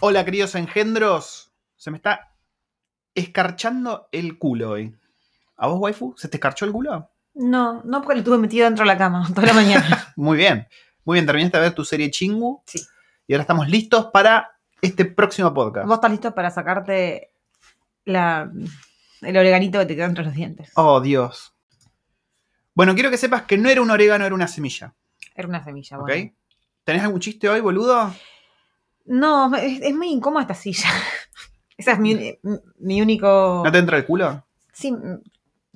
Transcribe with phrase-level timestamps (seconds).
[0.00, 1.52] Hola, queridos engendros.
[1.76, 2.32] Se me está
[3.14, 4.94] escarchando el culo hoy.
[5.56, 6.14] ¿A vos, waifu?
[6.18, 7.10] ¿Se te escarchó el culo?
[7.34, 10.12] No, no porque lo tuve metido dentro de la cama toda la mañana.
[10.16, 10.68] Muy bien.
[11.04, 12.62] Muy bien, terminaste de ver tu serie Chingu.
[12.66, 12.80] Sí.
[13.26, 15.86] Y ahora estamos listos para este próximo podcast.
[15.86, 17.30] Vos estás listo para sacarte
[18.04, 18.50] la,
[19.22, 20.72] el oreganito que te queda entre los dientes.
[20.74, 21.54] Oh, Dios.
[22.74, 24.94] Bueno, quiero que sepas que no era un orégano, era una semilla.
[25.34, 26.02] Era una semilla, ¿Ok?
[26.04, 26.32] bueno.
[26.84, 28.14] ¿Tenés algún chiste hoy, boludo?
[29.06, 30.88] No, es, es muy incómoda esta silla.
[31.78, 32.36] Esa es mi,
[32.78, 33.62] mi único.
[33.64, 34.44] ¿No te entra el culo?
[34.72, 34.92] Sí,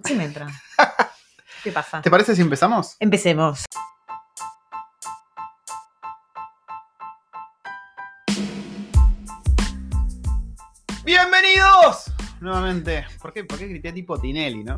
[0.04, 0.48] sí me entra.
[1.62, 2.02] ¿Qué pasa?
[2.02, 2.96] ¿Te parece si empezamos?
[2.98, 3.66] Empecemos.
[11.04, 12.12] ¡Bienvenidos!
[12.40, 13.06] Nuevamente.
[13.20, 14.76] ¿Por qué, ¿Por qué grité tipo Tinelli, no?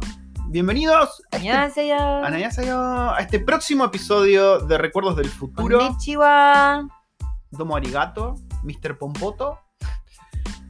[0.49, 5.79] Bienvenidos a este, a este próximo episodio de Recuerdos del Futuro.
[5.79, 7.02] Konnichiwa.
[7.53, 8.99] Domo Arigato, Mr.
[8.99, 9.59] Pompoto.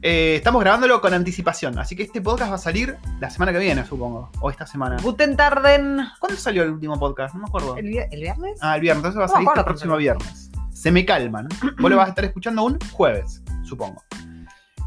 [0.01, 3.59] Eh, estamos grabándolo con anticipación, así que este podcast va a salir la semana que
[3.59, 4.29] viene, supongo.
[4.41, 4.97] O esta semana.
[5.01, 6.01] Guten Tarden.
[6.19, 7.33] ¿Cuándo salió el último podcast?
[7.35, 7.77] No me acuerdo.
[7.77, 8.59] ¿El, vi- el viernes?
[8.61, 10.51] Ah, el viernes, entonces va a No, salir ¿cuándo este próximo viernes.
[10.73, 11.47] Se me calman.
[11.79, 14.03] Vos lo vas a estar escuchando un jueves, supongo.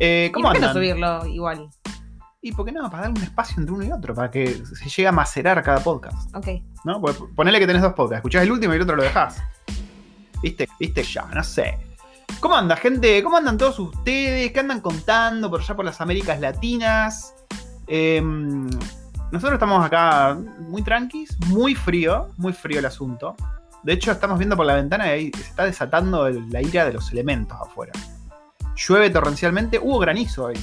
[0.01, 0.75] Eh, ¿Y ¿Cómo por qué no andan?
[0.75, 1.71] subirlo igual?
[2.43, 4.85] Y por qué no, para darle un espacio entre uno y otro, para que se
[4.91, 6.37] llegue a macerar cada podcast.
[6.37, 6.49] Ok.
[6.85, 7.01] ¿No?
[7.01, 9.43] Porque ponele que tenés dos podcasts, escuchás el último y el otro lo dejás.
[10.43, 10.69] ¿Viste?
[10.79, 11.03] ¿Viste?
[11.03, 11.79] Ya, no sé.
[12.41, 13.23] ¿Cómo anda, gente?
[13.23, 14.53] ¿Cómo andan todos ustedes?
[14.53, 17.35] ¿Qué andan contando por allá por las Américas Latinas?
[17.87, 18.67] Em,
[19.33, 23.35] nosotros estamos acá muy tranquis, muy frío, muy frío el asunto.
[23.83, 26.85] De hecho, estamos viendo por la ventana y ahí se está desatando el- la ira
[26.85, 27.93] de los elementos afuera.
[28.77, 30.59] Llueve torrencialmente, hubo granizo hoy.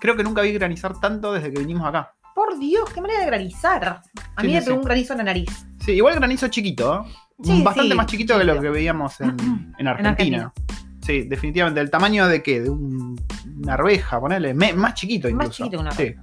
[0.00, 2.12] Creo que nunca vi granizar tanto desde que vinimos acá.
[2.34, 4.02] Por Dios, qué manera de granizar.
[4.36, 5.66] A mí sí, me pegó un granizo en la nariz.
[5.80, 7.12] Sí, igual granizo chiquito, ¿eh?
[7.42, 10.52] Sí, bastante sí, más chiquito que lo que veíamos en, en Argentina.
[10.52, 10.52] Argentina.
[11.02, 11.80] Sí, definitivamente.
[11.80, 12.62] ¿Del tamaño de qué?
[12.62, 13.20] De un-
[13.62, 14.54] una arveja, ponele.
[14.54, 15.52] Me- más chiquito Más incluso.
[15.64, 16.14] chiquito que una Sí.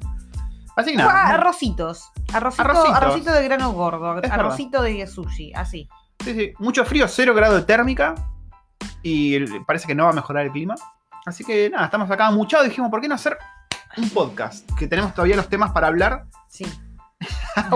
[0.76, 1.30] Así que Ah, nada.
[1.36, 2.10] arrocitos.
[2.34, 2.96] Arrocito, Arrocitos.
[2.96, 4.16] arrocito de grano gordo.
[4.16, 4.32] verdad.
[4.32, 5.88] arrocito de sushi, así.
[6.24, 6.54] Sí, sí.
[6.60, 8.16] Mucho frío, cero grado de térmica.
[9.04, 10.76] Y el- parece que no va a mejorar el clima.
[11.26, 12.66] Así que nada, estamos acá muchados.
[12.68, 13.38] Dijimos, ¿por qué no hacer
[13.98, 14.70] un podcast?
[14.78, 16.26] Que tenemos todavía los temas para hablar.
[16.50, 16.66] Sí.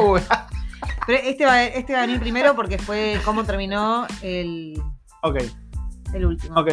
[0.82, 4.82] ok, Pero este va, este va a venir primero porque fue cómo terminó el,
[5.24, 5.38] ok,
[6.14, 6.60] el último.
[6.60, 6.70] ok.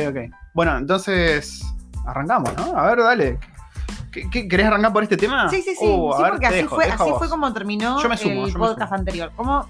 [0.55, 1.63] Bueno, entonces
[2.07, 2.77] arrancamos, ¿no?
[2.79, 3.39] A ver, dale.
[4.13, 5.49] ¿Qué, qué- querés arrancar por este tema?
[5.51, 5.87] Sí, sí, sí.
[5.89, 8.59] Uh, sí, porque así, dejo, fue, así fue como terminó Yo me sumo, el yo
[8.59, 8.99] me podcast sumo.
[9.01, 9.33] anterior.
[9.35, 9.69] Como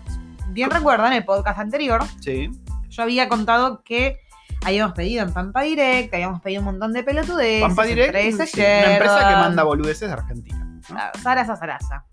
[0.49, 2.50] bien recuerdan, el podcast anterior, Sí.
[2.91, 4.19] yo había contado que
[4.67, 7.62] habíamos pedido en Pampa Direct, habíamos pedido un montón de pelotudeces.
[7.62, 8.15] Pampa Direct,
[8.47, 10.65] sí, una empresa que manda boludeces de Argentina.
[10.91, 10.99] ¿no?
[11.23, 12.05] Sarasa, Sarasa.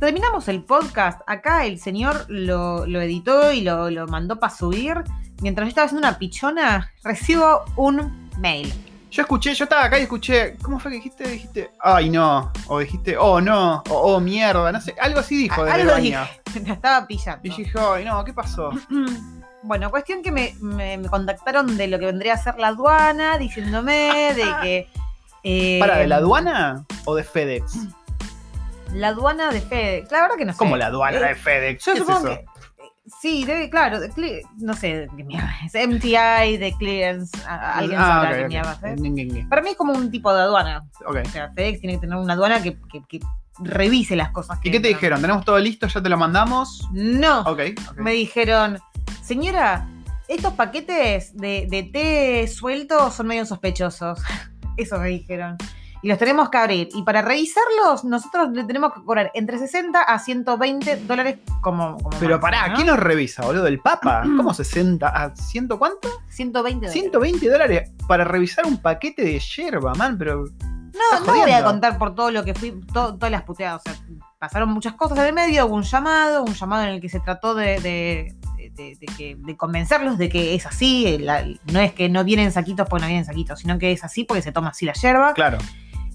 [0.00, 1.20] Terminamos el podcast.
[1.26, 4.94] Acá el señor lo, lo editó y lo, lo mandó para subir.
[5.42, 8.72] Mientras yo estaba haciendo una pichona, recibo un mail.
[9.10, 11.28] Yo escuché, yo estaba acá y escuché, ¿cómo fue que dijiste?
[11.28, 15.64] Dijiste, ay no, o dijiste, oh no, o oh mierda, no sé, algo así dijo
[15.64, 16.16] de Algo dije,
[16.54, 17.40] mientras estaba pillando.
[17.42, 18.70] Y dije, ay no, ¿qué pasó?
[19.62, 23.36] Bueno, cuestión que me, me- me contactaron de lo que vendría a ser la aduana,
[23.36, 24.88] diciéndome de que.
[25.44, 27.74] eh, ¿Para de la aduana o de FedEx?
[28.94, 30.10] La aduana de FedEx.
[30.10, 30.58] La verdad que no sé.
[30.58, 31.84] ¿Cómo la aduana Eh, de FedEx?
[31.84, 32.38] Yo ¿Qué es supongo eso?
[32.38, 32.44] que.
[32.44, 32.46] eh,
[33.20, 35.74] Sí, debe, claro, de no sé qué mierda es.
[35.74, 38.48] MTI, de clearance, a- alguien Ah, sabrá ok, qué ok.
[38.48, 39.00] mierda es.
[39.00, 39.46] Ñe, Ñe, Ñe.
[39.48, 40.84] Para mí es como un tipo de aduana.
[41.06, 41.16] Ok.
[41.26, 43.20] O sea, FedEx tiene que tener una aduana que, que- que
[43.58, 44.58] revise las cosas.
[44.60, 44.94] Que ¿Y qué te entran.
[45.00, 45.20] dijeron?
[45.22, 45.86] ¿Tenemos todo listo?
[45.88, 46.88] ¿Ya te lo mandamos?
[46.92, 47.40] No.
[47.40, 47.98] Ok, ok.
[47.98, 48.78] Me dijeron,
[49.22, 49.88] señora,
[50.28, 54.20] estos paquetes de, de té suelto son medio sospechosos.
[54.76, 55.56] Eso me dijeron.
[56.02, 56.88] Y los tenemos que abrir.
[56.94, 61.96] Y para revisarlos, nosotros le tenemos que cobrar entre 60 a 120 dólares como.
[61.98, 62.74] como Pero máximo, pará, ¿no?
[62.74, 63.66] ¿quién nos revisa, boludo?
[63.66, 64.22] ¿El Papa?
[64.22, 65.06] ¿Cómo 60?
[65.08, 66.08] ¿A ciento cuánto?
[66.30, 66.92] 120 dólares.
[66.92, 70.44] 120 dólares para revisar un paquete de yerba, man, pero.
[70.92, 73.80] No, no voy a contar por todo lo que fui, to- todas las puteadas.
[73.86, 74.00] O sea,
[74.38, 77.20] pasaron muchas cosas en el medio, hubo un llamado, un llamado en el que se
[77.20, 81.18] trató de, de- de- de- de que- de convencerlos de que es así.
[81.18, 84.24] la- no es que no vienen saquitos porque no vienen saquitos, sino que es así
[84.24, 85.32] porque se toma así la yerba.
[85.34, 85.58] Claro.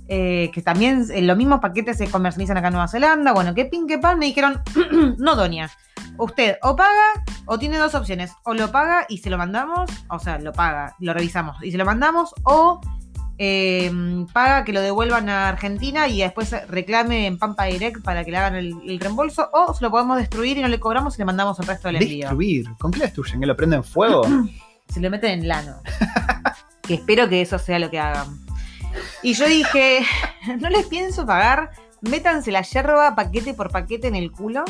[0.08, 3.34] Eh, que también eh, los mismos paquetes se comercializan acá en Nueva Zelanda.
[3.34, 4.62] Bueno, que pin que pan, me dijeron,
[5.18, 5.70] no, doña.
[6.18, 8.32] Usted o paga o tiene dos opciones.
[8.44, 11.78] O lo paga y se lo mandamos, o sea, lo paga, lo revisamos y se
[11.78, 12.80] lo mandamos, o
[13.38, 13.92] eh,
[14.32, 18.38] paga que lo devuelvan a Argentina y después reclame en Pampa Direct para que le
[18.38, 21.26] hagan el, el reembolso, o se lo podemos destruir y no le cobramos y le
[21.26, 22.28] mandamos el resto del envío.
[22.28, 22.68] Destruir.
[22.78, 23.40] ¿Con qué destruyen?
[23.40, 24.24] ¿Que lo prenden fuego?
[24.88, 25.82] Se lo meten en lano.
[26.84, 28.45] que espero que eso sea lo que hagan.
[29.24, 30.06] Y yo dije,
[30.60, 31.72] no les pienso pagar,
[32.02, 34.64] métanse la yerba paquete por paquete en el culo,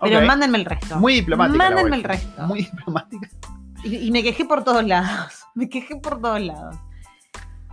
[0.00, 0.96] pero mándenme el resto.
[0.98, 1.58] Muy diplomática.
[1.64, 2.42] la Mándenme el resto.
[2.46, 3.28] Muy diplomática.
[3.84, 5.32] Y, y me quejé por todos lados.
[5.54, 6.76] Me quejé por todos lados.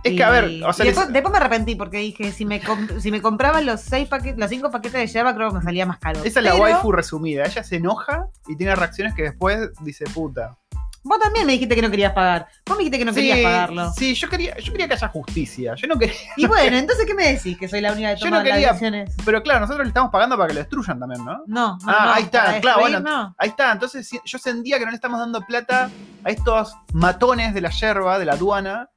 [0.04, 2.60] Es que, a ver, o sea, les- después, me arrepentí porque dije, si me,
[3.00, 5.86] si me compraba los seis paquetes, los cinco paquetes de yerba, creo que me salía
[5.86, 6.20] más caro.
[6.24, 7.44] esa es la Pero waifu resumida.
[7.44, 10.56] Ella se enoja y tiene reacciones que después dice puta.
[11.04, 12.48] Vos también me dijiste que no querías pagar.
[12.66, 13.92] Vos me dijiste que no sí, querías pagarlo.
[13.92, 15.74] Sí, yo quería, yo quería que haya justicia.
[15.76, 16.16] Yo no quería.
[16.36, 17.56] Y bueno, entonces, ¿qué me decís?
[17.56, 19.14] Que soy la única que Yo toma no quería- las decisiones.
[19.24, 21.38] Pero claro, nosotros le estamos pagando para que lo destruyan también, ¿no?
[21.46, 23.00] No, no, Ah, no, ahí está, claro, bueno.
[23.00, 23.34] no.
[23.38, 25.90] Ahí está, entonces yo sentía que no le estamos dando plata
[26.24, 28.90] a estos matones de la yerba, de la aduana,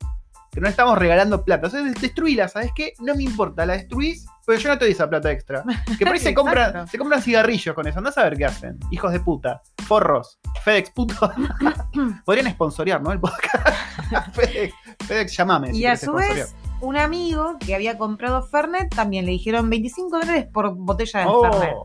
[0.52, 1.68] que no le estamos regalando plata.
[1.68, 2.94] Entonces destruíla, ¿sabes qué?
[3.00, 5.64] No me importa, la destruís, pero yo no te doy esa plata extra.
[5.98, 8.80] Que por ahí se compran, se compran cigarrillos con eso, andás a ver qué hacen.
[8.92, 11.16] Hijos de puta, forros, FedEx puto.
[12.26, 13.12] Podrían sponsorear, ¿no?
[13.12, 13.68] El podcast.
[14.34, 14.74] FedEx,
[15.06, 15.74] FedEx, llamame.
[15.74, 20.20] si Y a su vez, un amigo que había comprado Fernet también le dijeron 25
[20.20, 21.74] dólares por botella de Fernet.
[21.76, 21.84] Oh,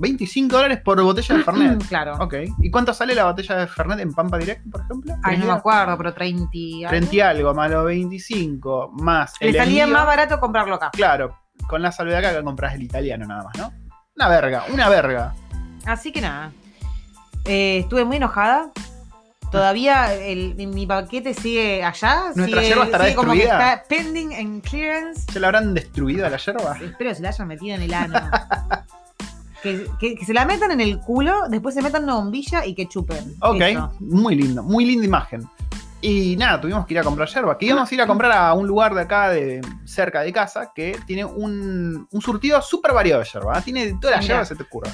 [0.00, 1.86] 25 dólares por botella de Fernet.
[1.88, 2.16] claro.
[2.20, 2.34] Ok.
[2.62, 5.14] ¿Y cuánto sale la botella de Fernet en Pampa Direct, por ejemplo?
[5.24, 6.90] Ay, no me ¿Tenés acuerdo, pero 30 y algo.
[6.90, 9.98] 30 y algo, más los 25, más Le el salía envío.
[9.98, 10.90] más barato comprarlo acá.
[10.92, 11.36] Claro,
[11.68, 13.72] con la salvedad acá que compras el italiano nada más, ¿no?
[14.16, 15.34] Una verga, una verga.
[15.86, 16.50] Así que nada.
[17.44, 18.70] Eh, estuve muy enojada.
[19.52, 22.32] Todavía el- mi, paquete sigue allá.
[22.34, 23.72] Nuestra sigue, yerba estará sigue como que destruida.
[23.72, 25.24] está pending en clearance.
[25.32, 26.76] ¿Ya la habrán destruido a la yerba?
[26.82, 28.20] Espero que se la hayan metido en el ano.
[29.62, 32.74] que, que- que se la metan en el culo, después se metan una bombilla y
[32.74, 33.36] que chupen.
[33.40, 33.92] Ok, Eso.
[34.00, 35.48] muy lindo, muy linda imagen.
[36.00, 37.58] Y nada, tuvimos que ir a comprar yerba.
[37.58, 40.70] Que íbamos a ir a comprar a un lugar de acá, de cerca de casa,
[40.74, 43.58] que tiene un, un surtido súper variado de yerba.
[43.58, 43.62] ¿eh?
[43.64, 44.26] Tiene toda la Mirá.
[44.28, 44.90] yerba que se te ocurra.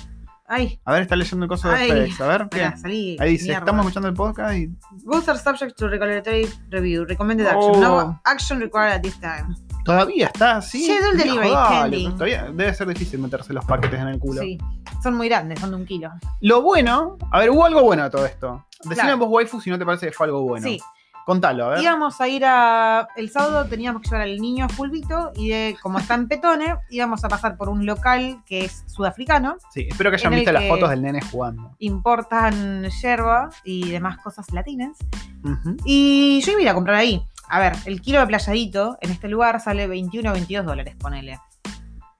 [0.46, 2.20] Ay, A ver, está leyendo el coso de Ay, FedEx.
[2.20, 2.72] A ver, ¿qué?
[2.76, 3.16] salí.
[3.18, 3.60] Ahí dice, mierda.
[3.60, 4.66] estamos escuchando el podcast y
[5.04, 7.04] Both are subject to regulatory review.
[7.06, 7.50] Recommended Oh.
[7.68, 7.80] action.
[7.80, 9.54] No action required at this time.
[9.84, 10.84] Todavía está así.
[10.84, 14.40] Schedule Viejo, delivery dale, todavía debe ser difícil meterse los paquetes en el culo.
[14.42, 14.58] Sí,
[15.02, 16.10] son muy grandes, son de un kilo.
[16.40, 18.64] Lo bueno, a ver, hubo algo bueno de todo esto.
[18.84, 19.18] Decime Claro.
[19.18, 20.66] vos, waifu, si no te parece que fue algo bueno.
[20.66, 20.78] Sí,
[21.24, 21.82] Contalo, a ver.
[21.82, 23.08] íbamos a ir a.
[23.16, 26.76] El sábado teníamos que llevar al niño a Fulvito y de, como está en Petone,
[26.90, 29.56] íbamos a pasar por un local que es sudafricano.
[29.72, 31.70] Sí, espero que hayan el visto las fotos del nene jugando.
[31.78, 34.98] Importan yerba y demás cosas latinas.
[35.42, 35.76] Ujú.
[35.86, 37.24] Y yo iba a ir a comprar ahí.
[37.48, 41.38] A ver, el kilo de playadito en este lugar sale 21 o 22 dólares, ponele.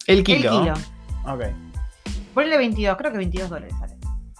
[0.06, 0.50] El kilo.
[0.52, 0.74] El kilo.
[1.26, 1.44] Ok.
[2.34, 3.96] Ponele 22, creo que 22 dólares sale.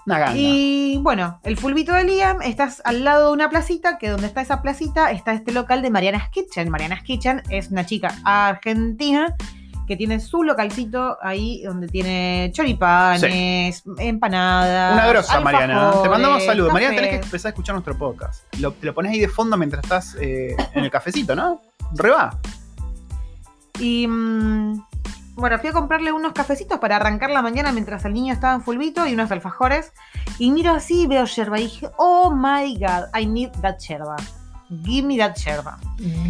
[0.07, 0.37] Una ganga.
[0.37, 4.43] Y bueno, el fulbito de Liam, estás al lado de una placita, que donde está
[4.43, 6.69] esa placita está este local de Mariana's Kitchen.
[6.69, 9.35] Mariana's Kitchen es una chica argentina
[9.87, 14.95] que tiene su localcito ahí donde tiene choripanes, empanadas.
[14.95, 15.93] Una grosa, Mariana.
[16.03, 16.73] Te mandamos saludos.
[16.73, 18.45] Mariana, tenés que empezar a escuchar nuestro podcast.
[18.61, 21.61] Lo, te lo pones ahí de fondo mientras estás eh, en el cafecito, ¿no?
[21.95, 22.39] Reba.
[23.79, 24.85] Y mm,
[25.37, 28.63] bueno, fui a comprarle unos cafecitos para arrancar la mañana mientras el niño estaba en
[28.63, 29.93] fulbito y unos alfajores.
[30.39, 31.59] Y miro así y veo yerba.
[31.59, 34.17] Y dije, oh my god, I need that yerba.
[34.85, 35.79] Give me that yerba.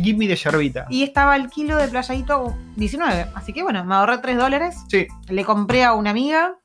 [0.02, 0.86] Give me de yerbita.
[0.90, 3.26] Y estaba el kilo de playadito 19.
[3.34, 4.76] Así que bueno, me ahorré 3 dólares.
[4.88, 6.56] Sí, Le compré a una amiga.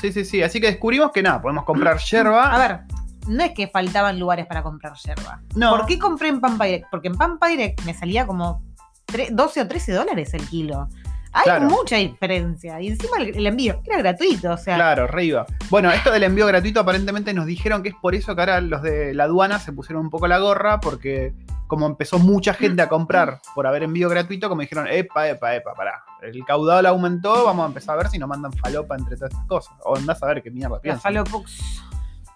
[0.00, 0.42] sí, sí, sí.
[0.42, 2.54] Así que descubrimos que nada, podemos comprar yerba.
[2.54, 2.80] A ver,
[3.26, 5.42] no es que faltaban lugares para comprar yerba.
[5.54, 5.70] No.
[5.76, 6.86] ¿Por qué compré en Pampa Direct?
[6.90, 8.62] Porque en Pampa Direct me salía como
[9.06, 10.88] tre- 12 o 13 dólares el kilo.
[11.32, 11.66] Hay Claro.
[11.66, 12.80] mucha diferencia.
[12.80, 14.52] Y encima el, el envío era gratuito.
[14.52, 15.46] O sea, Claro, re iba.
[15.70, 18.82] Bueno, esto del envío gratuito aparentemente nos dijeron que es por eso que ahora los
[18.82, 21.34] de la aduana se pusieron un poco la gorra, porque
[21.66, 25.74] como empezó mucha gente a comprar por haber envío gratuito, como dijeron, epa, epa, epa,
[25.74, 26.02] pará.
[26.22, 29.46] El caudal aumentó, vamos a empezar a ver si nos mandan falopa entre todas estas
[29.46, 29.74] cosas.
[29.84, 31.02] O andás a ver qué mierda piensan.
[31.02, 31.82] Falopux.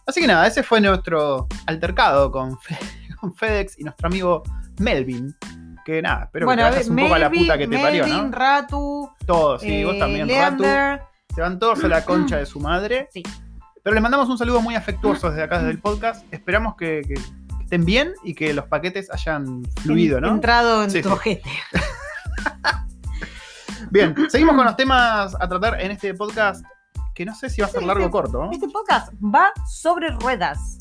[0.07, 2.77] Así que nada, ese fue nuestro altercado con, Fe-
[3.21, 4.43] con FedEx y nuestro amigo
[4.79, 5.35] Melvin.
[5.85, 7.79] Que nada, espero Bueno, que te vayas un poco a la Melvin, puta que te
[7.79, 8.37] parió, Melvin, ¿no?
[8.37, 10.63] Ratu, Todos, sí, vos eh, también, Ratu.
[10.63, 11.03] Leander.
[11.35, 13.09] Se van todos a la concha de su madre.
[13.13, 13.23] Sí.
[13.83, 16.25] Pero les mandamos un saludo muy afectuoso desde acá, desde el podcast.
[16.33, 17.03] Esperamos que,
[17.61, 20.29] estén bien y que los paquetes hayan fluido, ¿no?
[20.29, 21.15] Entrado en Sí, tu sí.
[21.15, 21.51] ojete.
[23.91, 26.65] Bien, seguimos con los temas a tratar en este podcast
[27.15, 28.43] que no sé si va a ser largo o corto.
[28.45, 28.51] ¿no?
[28.51, 30.79] Este podcast va sobre ruedas.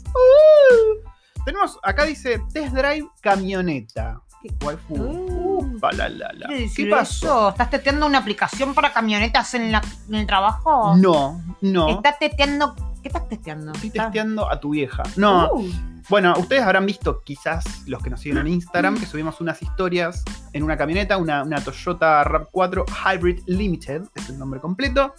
[1.43, 4.22] Tenemos, acá dice Test Drive Camioneta.
[4.41, 4.50] ¿Qué?
[4.65, 4.95] Waifu.
[4.95, 5.75] Uh.
[5.75, 6.48] Upa, la, la, la.
[6.48, 7.25] ¿Quiere ¿Qué decir pasó?
[7.25, 7.50] eso?
[7.50, 10.95] ¿Estás teteando una aplicación para camionetas en, la- en el trabajo?
[10.98, 11.89] No, no.
[11.89, 12.75] ¿Estás teteando?
[13.01, 13.71] ¿Qué estás testeando?
[13.74, 15.03] Estoy ¿Estás- testeando a tu vieja.
[15.15, 15.69] No, Uh,
[16.10, 20.24] Bueno, ustedes habrán visto, quizás los que nos siguen en Instagram, que subimos unas historias
[20.53, 25.13] en una camioneta, una, una Toyota RAV4 Hybrid Limited, es el nombre completo.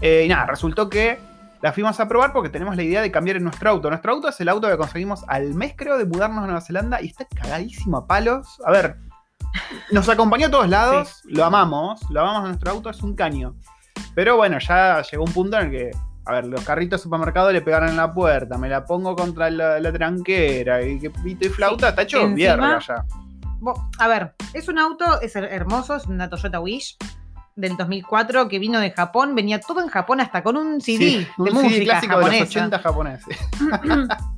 [0.00, 1.18] Eh, y nada, resultó que
[1.64, 3.88] la fuimos a probar porque tenemos la idea de cambiar en nuestro auto.
[3.88, 7.00] Nuestro auto es el auto que conseguimos al mes, creo, de mudarnos a Nueva Zelanda
[7.00, 8.60] y está cagadísimo a palos.
[8.66, 8.96] A ver,
[9.90, 13.54] nos acompañó a todos lados, lo amamos, lo amamos a nuestro auto, es un caño.
[14.14, 15.90] Pero bueno, ya llegó un punto en el que,
[16.26, 19.48] a ver, los carritos de supermercado le pegaron en la puerta, me la pongo contra
[19.48, 23.06] la, la tranquera y que pito y flauta, está hecho mierda ya.
[23.98, 26.98] A ver, es un auto, es her- hermoso, es una Toyota Wish
[27.56, 31.28] del 2004 que vino de Japón, venía todo en Japón hasta con un CD Sí,
[31.38, 32.58] un de CD música clásico de los japonesa.
[32.60, 33.38] 80 japoneses.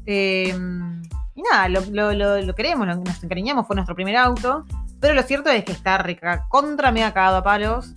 [0.07, 0.55] Eh,
[1.35, 4.65] y nada, lo, lo- lo- lo queremos, lo- nos encariñamos, fue nuestro primer auto.
[5.01, 7.93] Pero lo cierto es que está rica, contra mega cagado a palos.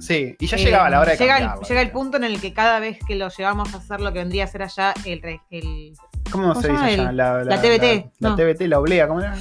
[0.00, 2.40] Sí, y ya Eh, llegaba la hora de llega el, llega el punto en el
[2.40, 5.22] que cada vez que lo llevamos a hacer lo que vendría a ser allá el,
[5.50, 5.92] el
[6.32, 7.10] ¿Cómo ¿Cómo se dice allá?
[7.10, 8.36] el- La, la TBT, La, no.
[8.36, 9.36] TBT, la oblea, ¿cómo era?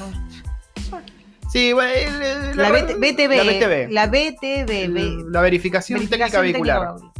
[1.52, 3.92] Sí, bueno, el- la BT BTV, La BTV.
[3.92, 6.78] la BTV, la verificación, técnica verificación vehicular.
[6.78, 7.12] técnica vehicular.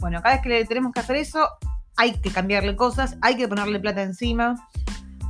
[0.00, 1.48] Bueno, cada vez que le tenemos que hacer eso,
[1.96, 4.54] hay que cambiarle cosas, hay que ponerle plata encima.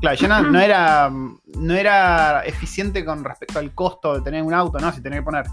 [0.00, 4.54] Claro, ya no, no era, no era eficiente con respecto al costo de tener un
[4.54, 4.92] auto, ¿no?
[4.92, 5.46] Si tenés que poner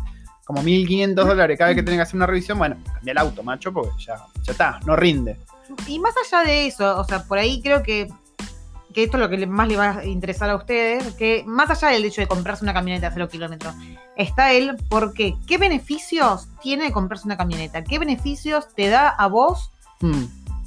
[0.46, 3.44] como 1.500 dólares cada vez que tenés que hacer una revisión, bueno, cambia el auto,
[3.44, 5.38] macho, porque ya, ya está, no rinde.
[5.88, 8.08] Y más allá de eso, o sea, por ahí creo que,
[8.96, 11.90] que esto es lo que más le va a interesar a ustedes, que más allá
[11.90, 13.76] del hecho de comprarse una camioneta de 0 kilómetros,
[14.16, 17.84] está él porque ¿qué beneficios tiene comprarse una camioneta?
[17.84, 19.72] ¿Qué beneficios te da a vos
[20.02, 20.24] Mm,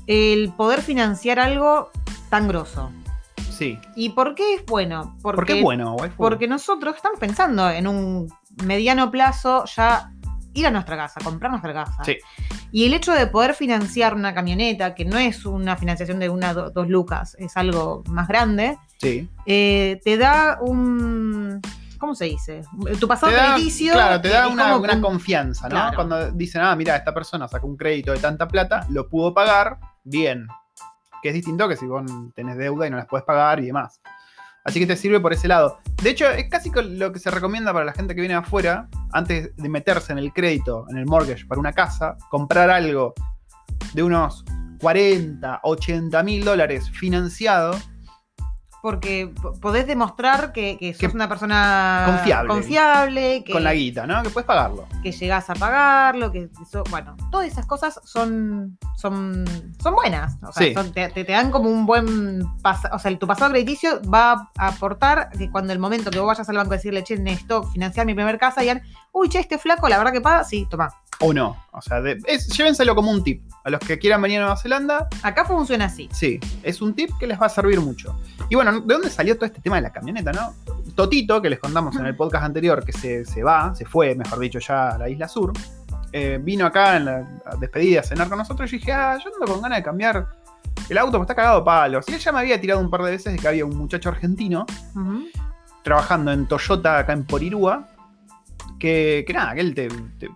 [0.07, 1.91] el poder financiar algo
[2.29, 2.91] tan grosso?
[3.51, 3.79] sí.
[3.97, 5.17] ¿Y por qué es bueno?
[5.23, 6.17] Porque, ¿Por qué bueno, waifu?
[6.17, 8.33] porque nosotros estamos pensando en un
[8.65, 10.13] mediano plazo ya
[10.59, 12.05] ir a nuestra casa, comprar nuestra casa.
[12.05, 12.17] Sí.
[12.73, 16.51] Y el hecho de poder financiar una camioneta, que no es una financiación de una
[16.53, 19.29] o dos lucas, es algo más grande, Sí.
[19.47, 21.61] eh, te da un...
[21.99, 22.63] ¿Cómo se dice?
[23.01, 23.93] Tu pasado Te da, crediticio.
[23.93, 25.71] claro, te da una, como una un- confianza, ¿no?
[25.71, 25.97] Claro.
[25.97, 29.79] Cuando dicen, ah, mira, esta persona sacó un crédito de tanta plata, lo pudo pagar,
[30.05, 30.47] bien.
[31.23, 32.05] Que es distinto que si vos
[32.37, 34.01] tenés deuda y no las puedes pagar y demás.
[34.69, 35.79] Así que te sirve por ese lado.
[36.03, 39.57] De hecho, es casi lo que se recomienda para la gente que viene afuera, antes
[39.57, 43.15] de meterse en el crédito, en el mortgage para una casa, comprar algo
[43.95, 44.45] de unos
[44.83, 47.79] 40, 80 mil dólares financiado,
[48.81, 52.49] Porque po- podés demostrar que, que sos Que- una persona Confiable.
[52.49, 54.23] confiable, que, con la guita, ¿no?
[54.23, 54.87] Que puedes pagarlo.
[55.03, 56.49] que llegás a pagarlo, que
[56.91, 59.45] bueno, todas esas cosas son, son,
[59.83, 60.37] son buenas.
[60.43, 60.75] O sea, Sí.
[60.75, 64.69] son- te, te- dan como un buen pasa- o sea, tu pasado crediticio va a
[64.69, 68.07] aportar que cuando el momento que vos vayas al banco a decirle, che, necesito financiar
[68.07, 70.89] mi primer casa, digan, uy, che, este flaco, la verdad que paga, sí, toma.
[71.21, 71.57] O no.
[71.73, 73.43] O sea, de- es- llévenselo como un tip.
[73.65, 76.09] A los que quieran venir a Nueva Zelanda, Acá funciona así.
[76.13, 78.19] Sí, es un tip que les va a servir mucho.
[78.49, 80.55] Y bueno, ¿de dónde salió todo este tema de la camioneta, no?
[80.95, 84.39] Totito, que les contamos en el podcast anterior, que se, se va, se fue, mejor
[84.39, 85.53] dicho, ya a la isla sur,
[86.13, 87.29] eh, vino acá en la
[87.61, 90.27] despedida a cenar con nosotros y dije, ah, yo ando con ganas de cambiar
[90.89, 92.09] el auto, porque está cagado palos.
[92.09, 94.09] Y él ya me había tirado un par de veces de que había un muchacho
[94.09, 94.65] argentino
[95.83, 97.89] trabajando en Toyota acá en Porirúa.
[98.79, 100.29] Que, que nada, que él te, te, te-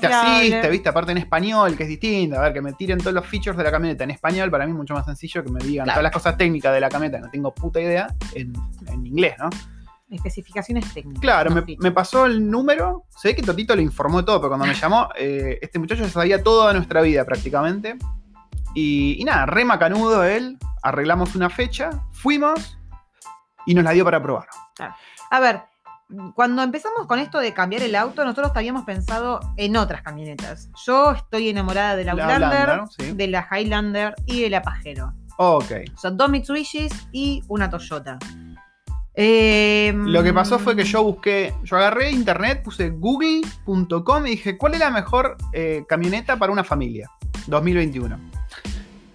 [0.00, 2.36] te asiste, viste, aparte en español, que es distinto.
[2.38, 4.72] A ver, que me tiren todos los features de la camioneta en español, para mí
[4.72, 5.96] es mucho más sencillo que me digan Claro.
[6.00, 8.52] todas las cosas técnicas de la camioneta, que no tengo puta idea, en,
[8.88, 9.48] en inglés, ¿no?
[10.10, 11.20] Especificaciones técnicas.
[11.20, 14.50] Claro, no me, pasó el número, se ve que Totito le informó de todo, pero
[14.50, 17.96] cuando me llamó, eh, este muchacho ya sabía toda nuestra vida prácticamente.
[18.74, 22.78] Y, y nada, re macanudo él, arreglamos una fecha, fuimos
[23.64, 24.46] y nos la dio para probar.
[25.30, 25.62] A ver,
[26.34, 30.70] cuando empezamos con esto de cambiar el auto, nosotros habíamos pensado en otras camionetas.
[30.84, 33.12] Yo estoy enamorada de la La Outlander, sí.
[33.12, 35.12] de la Highlander y de la Pajero.
[35.38, 35.72] Ok.
[36.00, 38.18] Son dos Mitsubishis y una Toyota.
[39.14, 44.58] Eh, Lo que pasó fue que yo busqué, yo agarré internet, puse google.com y dije,
[44.58, 47.10] ¿cuál es la mejor eh, camioneta para una familia?
[47.46, 48.18] 2021.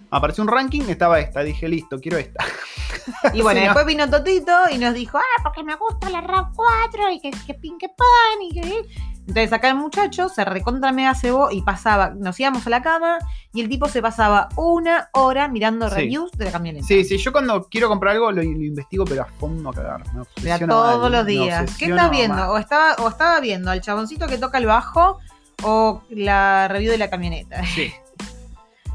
[0.10, 2.44] Apareció un ranking, estaba esta, dije, listo, quiero esta.
[3.34, 3.66] Y bueno, no.
[3.68, 7.54] después vino Totito y nos dijo, ah, porque me gusta la RAV4 y que, que
[7.56, 8.82] pin que pan y que...
[9.22, 13.20] Entonces acá el muchacho se recontra mega cebó y pasaba, nos íbamos a la cama
[13.54, 15.96] y el tipo se pasaba una hora mirando Sí.
[15.96, 16.86] reviews de la camioneta.
[16.86, 20.04] Sí, sí, yo cuando quiero comprar algo lo, lo investigo, pero a fondo a cagar.
[20.14, 21.78] Me obsesiono todos mal, los días.
[21.78, 22.36] ¿Qué estás viendo?
[22.36, 22.50] mal.
[22.50, 25.20] O estaba, o estaba viendo al chaboncito que toca el bajo
[25.64, 27.64] o la review de la camioneta.
[27.66, 27.94] Sí.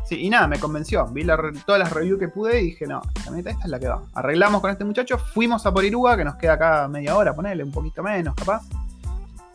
[0.09, 1.07] Sí, y nada, me convenció.
[1.07, 3.79] Vi la todas las reviews que pude y dije, no, la camioneta esta es la
[3.81, 4.03] que va.
[4.15, 7.73] Arreglamos con este muchacho, fuimos a Porirúa, que nos queda acá media hora, ponele, un
[7.73, 8.63] poquito menos, capaz.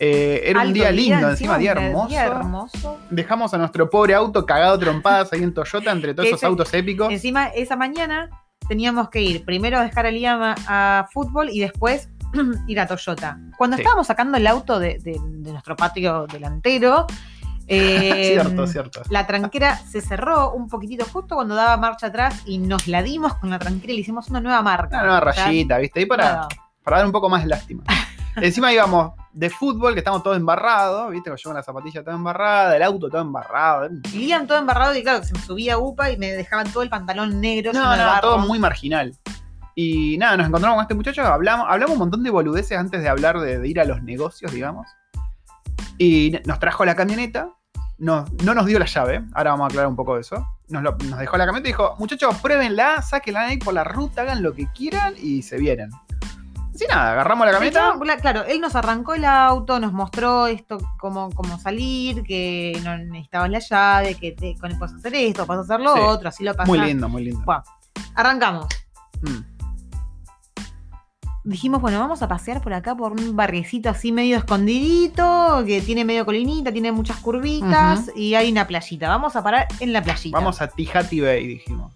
[0.04, 2.08] Eh, era un día lindo, encima, día hermoso.
[2.10, 2.98] día hermoso.
[3.12, 6.74] Dejamos a nuestro pobre auto cagado trompadas ahí en Toyota entre todos esos ese- autos
[6.74, 7.12] épicos.
[7.14, 8.30] Encima, esa mañana
[8.68, 12.10] teníamos que ir primero a dejar a Liam a, a fútbol y después
[12.68, 13.38] ir a Toyota.
[13.58, 13.84] Cuando Sí.
[13.84, 17.06] estábamos sacando el auto de, de- de nuestro patio delantero,
[17.72, 19.02] eh, cierto, cierto.
[19.10, 23.36] la tranquera se cerró un poquitito justo cuando daba marcha atrás y nos la dimos
[23.36, 24.98] con la tranquera y le hicimos una nueva marca.
[24.98, 26.02] Una nueva rayita, ¿viste?
[26.02, 26.48] Y para,
[26.84, 27.84] para dar un poco más de lástima.
[28.36, 31.30] Encima íbamos de fútbol, que estamos todos embarrados, ¿viste?
[31.30, 33.90] Yo con la zapatilla toda embarrada, el auto todo embarrado.
[34.14, 36.90] Y Liam todo embarrado y claro, se me subía upa y me dejaban todo el
[36.90, 37.74] pantalón negro.
[37.74, 39.16] No, no, todo muy marginal.
[39.76, 43.08] Y nada, nos encontramos con este muchacho, hablamos, hablamos un montón de boludeces antes de
[43.08, 44.88] hablar de, de ir a los negocios, digamos.
[45.98, 47.50] Y nos trajo la camioneta,
[48.02, 50.46] no, no nos dio la llave, ahora vamos a aclarar un poco de eso.
[50.70, 54.24] Nos, lo- nos dejó la camioneta y dijo, muchachos, pruébenla, sáquenla ahí por la ruta,
[54.24, 55.90] hagan lo que quieran y se vienen.
[56.74, 57.94] Así nada, agarramos la camioneta.
[58.22, 63.50] Claro, él nos arrancó el auto, nos mostró esto, cómo, cómo salir, que no necesitabas
[63.50, 66.00] la llave, que te, con puedes hacer esto, puedes hacer lo Sí.
[66.02, 66.68] otro, así lo pasás.
[66.70, 67.42] Muy lindo, muy lindo.
[67.46, 67.64] Bueno,
[68.16, 68.68] arrancamos.
[69.22, 69.51] Mm.
[71.44, 76.06] Dijimos, bueno, vamos a pasear por acá por un barriecito así medio escondidito, que tiene
[76.06, 79.10] medio colinita, tiene muchas curvitas y hay una playita.
[79.10, 80.38] Vamos a parar en la playita.
[80.38, 81.94] Vamos a Tijati Bay, dijimos.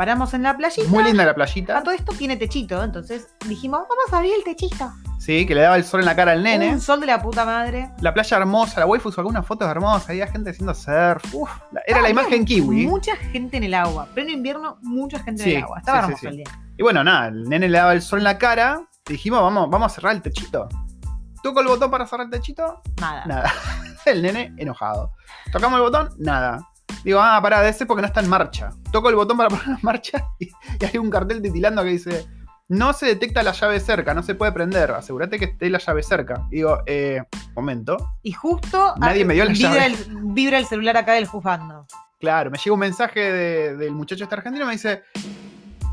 [0.00, 0.88] Paramos en la playita.
[0.88, 1.82] Muy linda la A playita.
[1.82, 4.90] todo esto tiene techito, entonces dijimos, vamos a abrir el techito.
[5.18, 6.70] Sí, que le daba el sol en la cara al nene.
[6.72, 7.90] Un sol de la puta madre.
[8.00, 11.22] La playa hermosa, la waifu sacó unas fotos hermosas, había gente haciendo surf.
[11.34, 12.86] Uf, la- era la imagen kiwi.
[12.86, 14.06] Mucha gente en el agua.
[14.14, 15.78] Pleno invierno, mucha gente Sí, en el agua.
[15.80, 16.26] Estaba sí, hermoso sí.
[16.28, 16.46] el día.
[16.78, 18.80] Y bueno, nada, el nene le daba el sol en la cara.
[19.06, 20.66] dijimos, vamos, vamos a cerrar el techito.
[21.42, 23.26] Toco el botón para cerrar el techito, Nada.
[23.26, 23.52] nada.
[24.06, 25.12] El nene enojado.
[25.52, 26.58] Tocamos el botón, nada.
[27.04, 28.70] Digo, ah, pará, de ese porque no está en marcha.
[28.92, 32.26] Toco el botón para poner en marcha y, y hay un cartel titilando que dice:
[32.68, 34.90] No se detecta la llave cerca, no se puede prender.
[34.90, 36.46] Asegúrate que esté la llave cerca.
[36.50, 37.22] Digo, eh,
[37.56, 37.96] momento.
[38.22, 39.86] Y justo Nadie me dio la vibra llave.
[39.86, 39.96] el,
[40.34, 41.86] vibra el celular acá del juzgando.
[42.18, 45.02] Claro, me llega un mensaje de- del muchacho este argentino y me dice: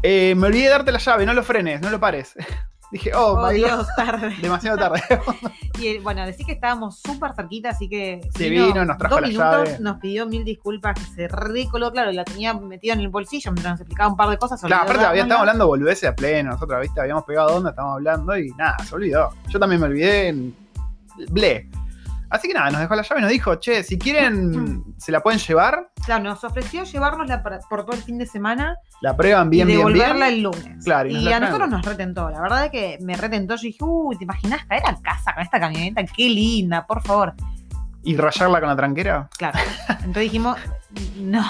[0.04, 2.34] eh, Me olvidé de darte la llave, no lo frenes, no lo pares.
[2.92, 4.36] Dije, oh, Oh, my God, Dios, tarde.
[4.42, 5.02] demasiado tarde.
[5.80, 8.20] Y bueno, decir que estábamos súper cerquita, así que.
[8.36, 9.80] Sí, vino, nos trajo dos la minutos, llave.
[9.80, 13.52] Nos pidió mil disculpas, que se recoló, claro, y la tenía metida en el bolsillo
[13.52, 14.60] mientras nos explicaba un par de cosas.
[14.60, 17.98] se Claro, aparte había, estábamos hablando boludeces a pleno, nosotros, viste, habíamos pegado onda, estábamos
[17.98, 19.30] hablando y nada, se olvidó.
[19.50, 20.56] Yo también me olvidé en
[21.30, 21.70] ble.
[22.30, 25.22] Así que nada, nos dejó la llave y nos dijo, che, si quieren, se la
[25.22, 29.68] pueden llevar, Claro, nos ofreció llevárnosla por todo el fin de semana la prueban bien,
[29.68, 30.38] y bien, devolverla bien.
[30.38, 30.84] el lunes.
[30.86, 32.30] Claro, y a nosotros nos retentó.
[32.30, 33.56] La verdad es que me retentó.
[33.56, 36.04] Yo dije, uy, ¿te imaginas caer a casa con esta camioneta?
[36.06, 37.34] Qué linda, por favor.
[38.04, 39.30] Y rayarla con la tranquera.
[39.38, 39.60] Claro.
[39.90, 40.58] Entonces dijimos,
[41.18, 41.46] no.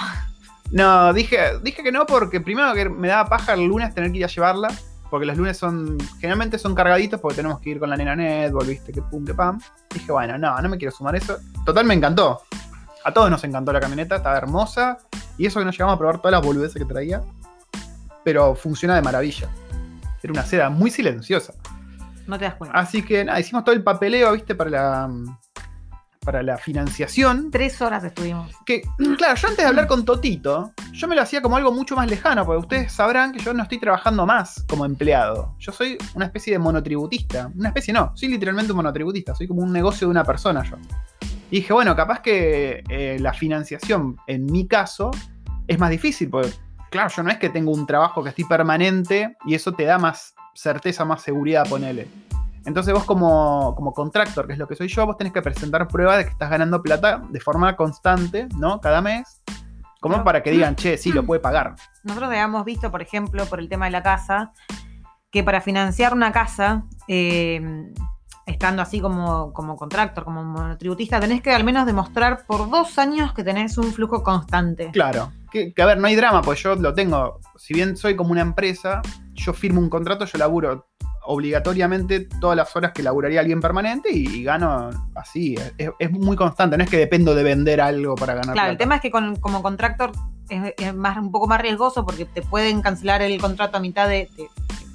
[0.70, 4.18] No, dije, dije que no porque primero que me daba paja el lunes tener que
[4.18, 4.68] ir a llevarla.
[5.10, 8.66] Porque los lunes son, generalmente son cargaditos porque tenemos que ir con la nena netball,
[8.66, 9.60] viste, que pum, que pam.
[9.92, 11.38] Dije, bueno, no, no me quiero sumar eso.
[11.64, 12.42] Total, me encantó.
[13.04, 14.98] A todos nos encantó la camioneta, estaba hermosa.
[15.38, 17.22] Y eso que nos llevamos a probar todas las boludeces que traía.
[18.24, 19.48] Pero funciona de maravilla.
[20.22, 21.54] Era una seda muy silenciosa.
[22.26, 22.78] No te das cuenta.
[22.78, 25.10] Así que nada, hicimos todo el papeleo, viste, para la,
[26.28, 27.50] para la financiación.
[27.50, 28.54] Tres horas estuvimos.
[28.66, 28.82] Que,
[29.16, 32.06] claro, yo antes de hablar con Totito, yo me lo hacía como algo mucho más
[32.06, 35.54] lejano, porque ustedes sabrán que yo no estoy trabajando más como empleado.
[35.58, 37.50] Yo soy una especie de monotributista.
[37.56, 40.76] Una especie no, soy literalmente un monotributista, soy como un negocio de una persona yo.
[41.50, 45.10] Y dije, bueno, capaz que eh, la financiación, en mi caso,
[45.66, 46.50] es más difícil, porque,
[46.90, 49.96] claro, yo no es que tengo un trabajo que estoy permanente y eso te da
[49.96, 52.06] más certeza, más seguridad, ponele.
[52.68, 55.88] Entonces vos como, como contractor, que es lo que soy yo, vos tenés que presentar
[55.88, 58.78] pruebas de que estás ganando plata de forma constante, ¿no?
[58.82, 59.40] Cada mes.
[60.00, 61.76] Como para que digan, che, sí, lo puede pagar.
[62.04, 64.52] Nosotros habíamos visto, por ejemplo, por el tema de la casa,
[65.30, 67.90] que para financiar una casa, eh,
[68.44, 73.32] estando así como, como contractor, como monotributista, tenés que al menos demostrar por dos años
[73.32, 74.90] que tenés un flujo constante.
[74.92, 75.32] Claro.
[75.50, 77.40] Que, que, a ver, no hay drama, pues yo lo tengo.
[77.56, 79.00] Si bien soy como una empresa,
[79.32, 80.86] yo firmo un contrato, yo laburo
[81.30, 85.54] obligatoriamente todas las horas que laburaría alguien permanente y, y gano así.
[85.76, 88.78] Es, es muy constante, no es que dependo de vender algo para ganar Claro, el
[88.78, 90.12] tema es que con- como contractor
[90.48, 94.08] es, es más, un poco más riesgoso porque te pueden cancelar el contrato a mitad
[94.08, 94.48] de, de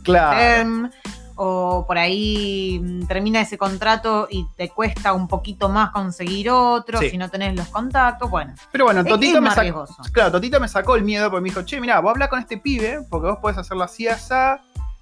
[0.04, 0.38] Claro.
[0.38, 0.92] term,
[1.36, 7.00] o por ahí mm, termina ese contrato y te cuesta un poquito más conseguir otro
[7.00, 7.12] Sí.
[7.12, 8.30] si no tenés los contactos.
[8.30, 9.62] Bueno, Pero bueno, es, Totito me más sacó.
[9.62, 9.96] riesgoso.
[10.12, 12.58] Claro, Totito me sacó el miedo porque me dijo, che, mira, vos habla con este
[12.58, 14.60] pibe, porque vos podés hacerlo así, asá,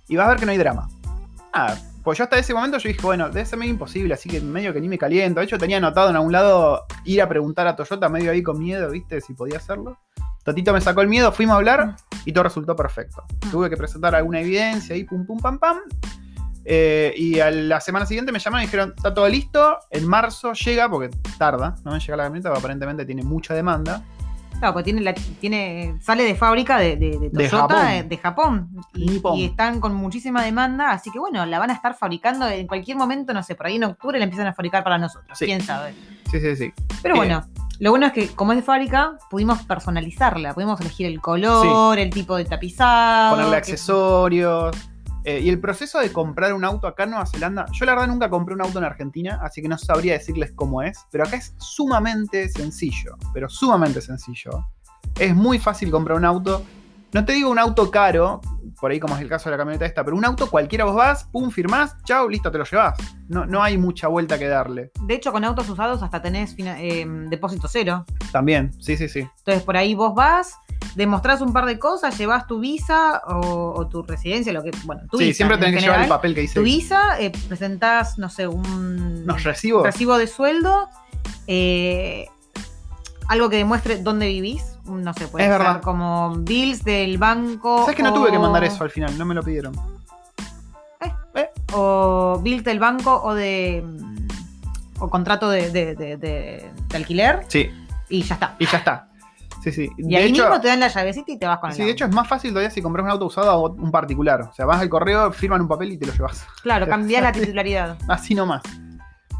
[0.07, 0.87] y vas a ver que no hay drama.
[1.53, 4.41] Ah, pues yo hasta ese momento yo dije, bueno, debe ser medio imposible, así que
[4.41, 5.39] medio que ni me caliento.
[5.39, 8.57] De hecho, tenía anotado en algún lado ir a preguntar a Toyota medio ahí con
[8.57, 9.21] miedo, ¿viste?
[9.21, 9.99] Si podía hacerlo.
[10.43, 13.23] Totito me sacó el miedo, fuimos a hablar y todo resultó perfecto.
[13.51, 15.77] Tuve que presentar alguna evidencia ahí, pum, pum, pam, pam.
[16.65, 20.53] Eh, y a la semana siguiente me llamaron y dijeron, está todo listo, en marzo
[20.53, 24.03] llega, porque tarda, no me llega la camioneta, porque aparentemente tiene mucha demanda.
[24.61, 28.09] Claro, porque tiene la, tiene, sale de fábrica de, de, de De Toyota Japón.
[28.09, 28.69] de, Japón.
[28.93, 32.95] Y, están con muchísima demanda, así que bueno, la van a estar fabricando en cualquier
[32.95, 35.45] momento, no sé, por ahí en octubre la empiezan a fabricar para nosotros, Sí.
[35.45, 35.95] quién sabe.
[36.29, 36.73] Sí, sí, sí.
[37.01, 37.17] Pero Eh.
[37.17, 37.43] bueno,
[37.79, 42.11] lo bueno es que como es de fábrica, pudimos personalizarla, pudimos elegir el color, el
[42.11, 43.31] tipo de tapizado.
[43.31, 44.75] ponerle que- accesorios.
[45.23, 48.07] Eh, y el proceso de comprar un auto acá en Nueva Zelanda, yo la verdad
[48.07, 51.37] nunca compré un auto en Argentina, así que no sabría decirles cómo es, pero acá
[51.37, 54.65] es sumamente sencillo, pero sumamente sencillo.
[55.19, 56.63] Es muy fácil comprar un auto.
[57.13, 58.41] No te digo un auto caro,
[58.81, 60.95] por ahí como es el caso de la camioneta esta, pero un auto cualquiera vos
[60.95, 62.97] vas, pum, firmás, chau, listo, te lo llevas.
[63.29, 64.91] No, no hay mucha vuelta que darle.
[65.03, 68.05] De hecho, con autos usados hasta tenés eh, depósito cero.
[68.31, 69.19] También, sí, sí, sí.
[69.37, 70.55] Entonces, por ahí vos vas,
[70.95, 75.03] demostrás un par de cosas, llevas tu visa o, o tu residencia, lo que, bueno,
[75.09, 75.37] tu sí, visa.
[75.37, 76.55] siempre en tenés que llevar el papel que dice.
[76.55, 79.83] Tu visa, eh, presentás, no sé, un Nos recibo.
[79.83, 80.89] recibo de sueldo,
[81.47, 82.27] eh,
[83.31, 84.63] algo que demuestre dónde vivís.
[84.85, 85.81] No sé, puede Es ser verdad.
[85.81, 87.79] como bills del banco.
[87.81, 89.17] ¿Sabes que no o- tuve que mandar eso al final?
[89.17, 89.73] No me lo pidieron.
[91.73, 93.83] O bills del banco o de.
[93.85, 94.21] mm,
[95.03, 97.71] O contrato de, de- de- de- de alquiler Sí,
[98.09, 98.55] y ya está.
[98.59, 99.07] y ya está.
[99.63, 99.89] Sí, sí.
[99.97, 102.05] Y ahí mismo te dan la llavecita y te vas con el Sí, de hecho
[102.05, 104.41] es más fácil todavía si compras un auto usado a un particular.
[104.41, 106.45] O sea, vas al correo, firman un papel y te lo llevas.
[106.61, 107.97] Claro, cambiás la titularidad.
[108.07, 108.61] Así nomás.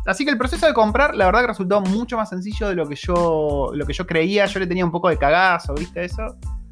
[0.06, 2.88] Así que el proceso de comprar, la verdad que resultó mucho más sencillo de lo
[2.88, 4.46] que yo, lo que yo creía.
[4.48, 6.24] Yo le tenía un poco de cagazo, ¿viste eso?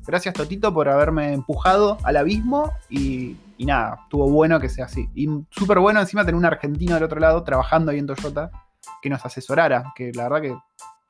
[0.07, 5.07] Gracias, Totito, por haberme empujado al abismo y, y nada, estuvo bueno que sea así.
[5.13, 8.49] Y súper bueno encima tener un argentino del otro lado trabajando ahí en Toyota
[9.03, 10.57] que nos asesorara, que la verdad que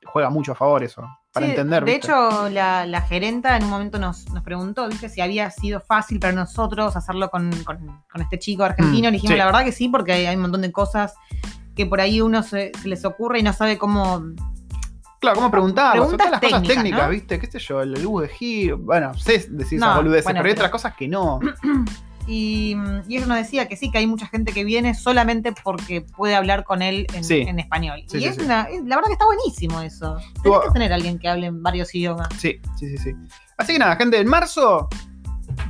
[0.04, 1.02] juega mucho a favor eso,
[1.32, 1.84] para Sí, entender.
[1.84, 2.08] De ¿viste?
[2.08, 5.08] hecho, la, la gerenta en un momento nos, nos preguntó, ¿viste?
[5.08, 9.08] Si había sido fácil para nosotros hacerlo con, con- con este chico argentino.
[9.08, 9.38] Mm, Le dijimos, sí.
[9.38, 11.14] la verdad que sí, porque hay, hay un montón de cosas
[11.74, 14.22] que por ahí uno se, se les ocurre y no sabe cómo.
[15.20, 15.92] Claro, ¿cómo preguntar?
[15.92, 17.10] Preguntas todas las cosas técnicas, técnicas, ¿no?
[17.10, 17.38] ¿viste?
[17.38, 17.82] ¿Qué sé yo?
[17.82, 18.78] El luz de giro.
[18.78, 21.40] Bueno, sé decir esas No, boludeces, bueno, pero hay otras cosas que no.
[22.26, 22.76] Y,
[23.08, 26.36] y ella nos decía que sí, que hay mucha gente que viene solamente porque puede
[26.36, 27.38] hablar con él en, Sí.
[27.40, 28.04] en español.
[28.06, 30.16] Sí, y sí, es una, es- la verdad que está buenísimo eso.
[30.44, 32.28] Tuvo- que tener a alguien que hable en varios idiomas.
[32.38, 33.10] Sí, sí, sí, sí.
[33.56, 34.88] Así que nada, gente, en marzo,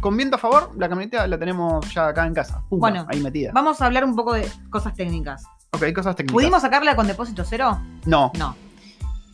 [0.00, 2.62] con viento a favor, la camioneta la tenemos ya acá en casa.
[2.68, 3.52] Bueno, ahí metida.
[3.54, 5.44] Vamos a hablar un poco de cosas técnicas.
[5.72, 6.34] Ok, cosas técnicas.
[6.34, 7.80] ¿Pudimos sacarla con depósito cero?
[8.04, 8.32] No.
[8.38, 8.56] No.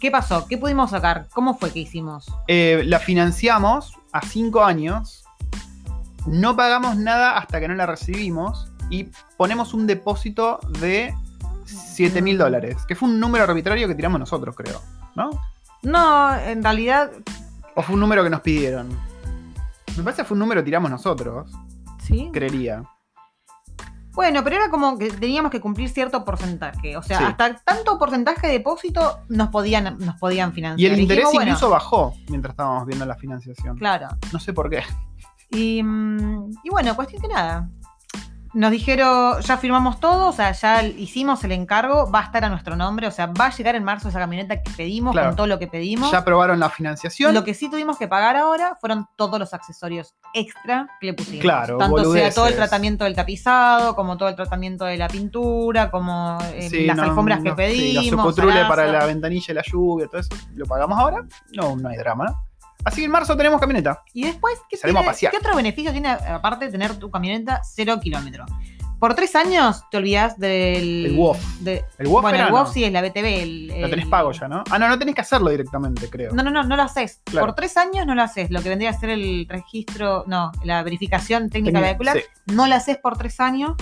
[0.00, 0.46] ¿Qué pasó?
[0.46, 1.26] ¿Qué pudimos sacar?
[1.32, 2.26] ¿Cómo fue que hicimos?
[2.48, 5.24] Eh, la financiamos a cinco años.
[6.26, 8.68] No pagamos nada hasta que no la recibimos.
[8.90, 11.14] Y ponemos un depósito de
[11.64, 12.76] 7 mil dólares.
[12.86, 14.80] Que fue un número arbitrario que tiramos nosotros, creo.
[15.14, 15.30] ¿No?
[15.82, 17.10] No, en realidad,
[17.76, 18.88] ¿O fue un número que nos pidieron?
[19.98, 21.52] Me parece que fue un número que tiramos nosotros,
[22.02, 22.30] sí.
[22.32, 22.82] creería.
[24.16, 26.96] Bueno, pero era como que teníamos que cumplir cierto porcentaje.
[26.96, 27.24] O sea, Sí.
[27.24, 30.90] hasta tanto porcentaje de depósito nos podían, nos podían financiar.
[30.90, 33.76] Y el interés Dijimos, bueno, incluso bajó mientras estábamos viendo la financiación.
[33.76, 34.08] Claro.
[34.32, 34.82] No sé por qué.
[35.50, 37.68] Y, mm, y bueno, cuestión que nada.
[38.56, 42.48] Nos dijeron, ya firmamos todo, o sea, ya hicimos el encargo, va a estar a
[42.48, 45.28] nuestro nombre, o sea, va a llegar en marzo esa camioneta que pedimos, Claro.
[45.28, 46.10] con todo lo que pedimos.
[46.10, 47.34] Ya aprobaron la financiación.
[47.34, 51.42] Lo que sí tuvimos que pagar ahora fueron todos los accesorios extra que le pusimos.
[51.42, 55.90] Claro, Tanto sea todo el tratamiento del tapizado, como todo el tratamiento de la pintura,
[55.90, 58.04] como eh, Sí, las no, alfombras que pedimos.
[58.34, 60.30] Sí, los para la ventanilla y la lluvia, todo eso.
[60.54, 61.26] ¿Lo pagamos ahora?
[61.52, 62.45] No, no hay drama, ¿no?
[62.86, 64.02] Así que en marzo tenemos camioneta.
[64.14, 65.32] Y después, ¿qué, Salimos a tiene- pasear.
[65.32, 68.46] ¿qué otro beneficio tiene aparte de tener tu camioneta cero kilómetro?
[68.98, 71.04] Por tres años te olvidas del.
[71.06, 71.38] El WOF.
[71.60, 72.56] de- El WOF bueno, el no.
[72.56, 73.42] WOF sí es la BTV.
[73.42, 74.64] El, Lo tenés pago ya, ¿no?
[74.70, 76.32] Ah, no, no tenés que hacerlo directamente, creo.
[76.32, 77.20] No, no, no, no lo haces.
[77.24, 77.48] Claro.
[77.48, 78.50] Por tres años no lo haces.
[78.50, 82.22] Lo que vendría a ser el registro, no, la verificación técnica vehicular, sí.
[82.54, 83.74] no la haces por tres años.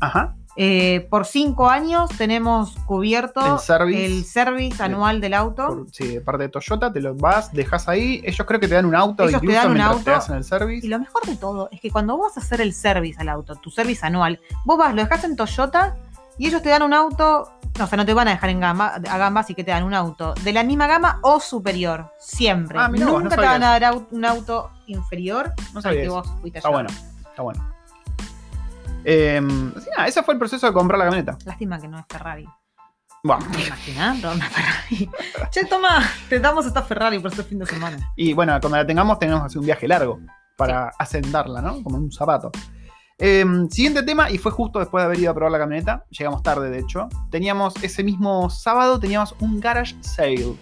[0.00, 0.34] Ajá.
[0.58, 4.06] Eh, por cinco años tenemos cubierto El service.
[4.06, 5.66] el service anual del auto.
[5.66, 8.22] Por- sí, de parte de Toyota, te lo vas, dejas ahí.
[8.24, 10.04] Ellos creo que te dan un auto Ellos te incluso dan un mientras auto.
[10.04, 10.86] te hacen el service.
[10.86, 13.28] Y lo mejor de todo es que cuando vos vas a hacer el service al
[13.28, 15.96] auto, tu service anual, vos vas, lo dejas en Toyota
[16.38, 18.60] y ellos te dan un auto, no, o sea, no te van a dejar en
[18.60, 22.12] gama, a gama, así que te dan un auto de la misma gama o superior,
[22.18, 22.78] siempre.
[22.80, 26.26] Ah, mirá Nunca no te van a dar un auto inferior No al que vos
[26.40, 26.76] fuiste Está allá.
[26.76, 26.88] bueno,
[27.30, 27.75] está bueno.
[29.08, 29.40] Eh,
[29.76, 31.38] así nada, ese fue el proceso de comprar la camioneta.
[31.44, 32.44] Lástima que no es Ferrari.
[33.22, 33.38] Buah.
[33.38, 34.18] ¿Te imaginas?
[34.24, 35.10] Una Ferrari.
[35.50, 37.98] che, toma, te damos esta Ferrari por este fin de semana.
[38.16, 40.18] Y bueno, cuando la tengamos, tenemos que hacer un viaje largo
[40.56, 41.82] para asentarla, ¿no?
[41.84, 42.50] Como en un zapato.
[43.18, 46.04] Eh, siguiente tema, y fue justo después de haber ido a probar la camioneta.
[46.10, 47.08] Llegamos tarde, de hecho.
[47.30, 50.54] Teníamos ese mismo sábado, teníamos un garage sale.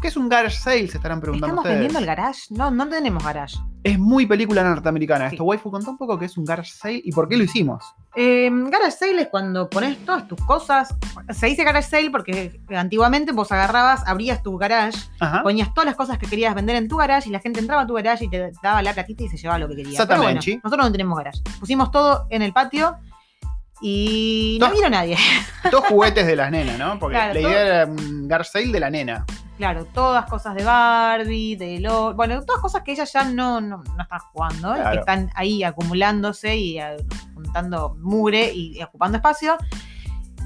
[0.00, 0.86] ¿Qué es un garage sale?
[0.86, 1.80] Se estarán preguntando ¿Estamos ustedes.
[1.80, 2.42] vendiendo el garage?
[2.50, 3.56] No, no tenemos garage.
[3.92, 5.36] Es muy película norteamericana Sí.
[5.36, 5.44] esto.
[5.44, 7.84] Waifu, contá un poco qué es un garage sale y por qué lo hicimos.
[8.14, 10.94] Eh, garage sale es cuando pones todas tus cosas.
[11.30, 15.42] Se dice garage sale porque antiguamente vos agarrabas, abrías tu garage, Ajá.
[15.42, 17.86] ponías todas las cosas que querías vender en tu garage y la gente entraba a
[17.86, 19.98] tu garage y te daba la platita y se llevaba lo que quería.
[20.06, 20.60] Pero bueno, Exactamente.
[20.64, 21.40] nosotros no tenemos garage.
[21.60, 22.96] Pusimos todo en el patio
[23.80, 25.16] y no Todo- vino nadie.
[25.70, 26.98] Todos juguetes de las nenas, ¿no?
[26.98, 29.24] Porque Claro, la todo- idea era un garage sale de la nena.
[29.58, 33.82] Claro, todas cosas de Barbie, de lo, bueno, todas cosas que ella ya no, no,
[33.96, 34.90] no está jugando, Claro.
[34.92, 36.96] que están ahí acumulándose y eh,
[37.34, 39.56] juntando mugre y, y ocupando espacio.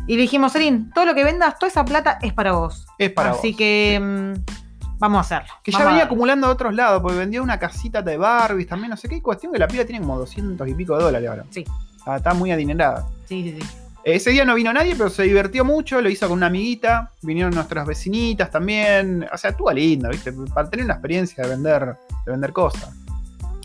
[0.06, 2.86] Y le dijimos, Serín, todo lo que vendas, toda esa plata es para vos.
[2.98, 3.58] Es para Así vos.
[3.58, 5.52] que mm, Vamos a hacerlo.
[5.62, 8.68] Que ya Vamos a venía acumulando de otros lados, porque vendía una casita de Barbies
[8.68, 9.20] también, no sé qué.
[9.20, 11.44] Cuestión que la piba tiene como 200 y pico de dólares ahora.
[11.50, 11.64] Sí.
[11.96, 13.06] Está, está muy adinerada.
[13.26, 13.68] Sí, sí, sí.
[14.04, 17.54] Ese día no vino nadie, pero se divirtió mucho, lo hizo con una amiguita, vinieron
[17.54, 20.32] nuestras vecinitas también, o sea, estuvo lindo, ¿viste?
[20.52, 22.90] Para tener una experiencia de vender, de vender cosas.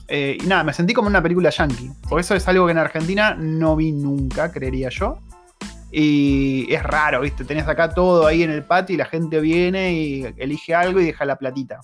[0.07, 2.77] Eh, y nada, me sentí como una película yankee, porque eso es algo que en
[2.77, 5.19] Argentina no vi nunca, creería yo.
[5.91, 7.43] Y es raro, ¿viste?
[7.43, 11.05] Tenés acá todo ahí en el patio y la gente viene y elige algo y
[11.05, 11.79] deja la platita.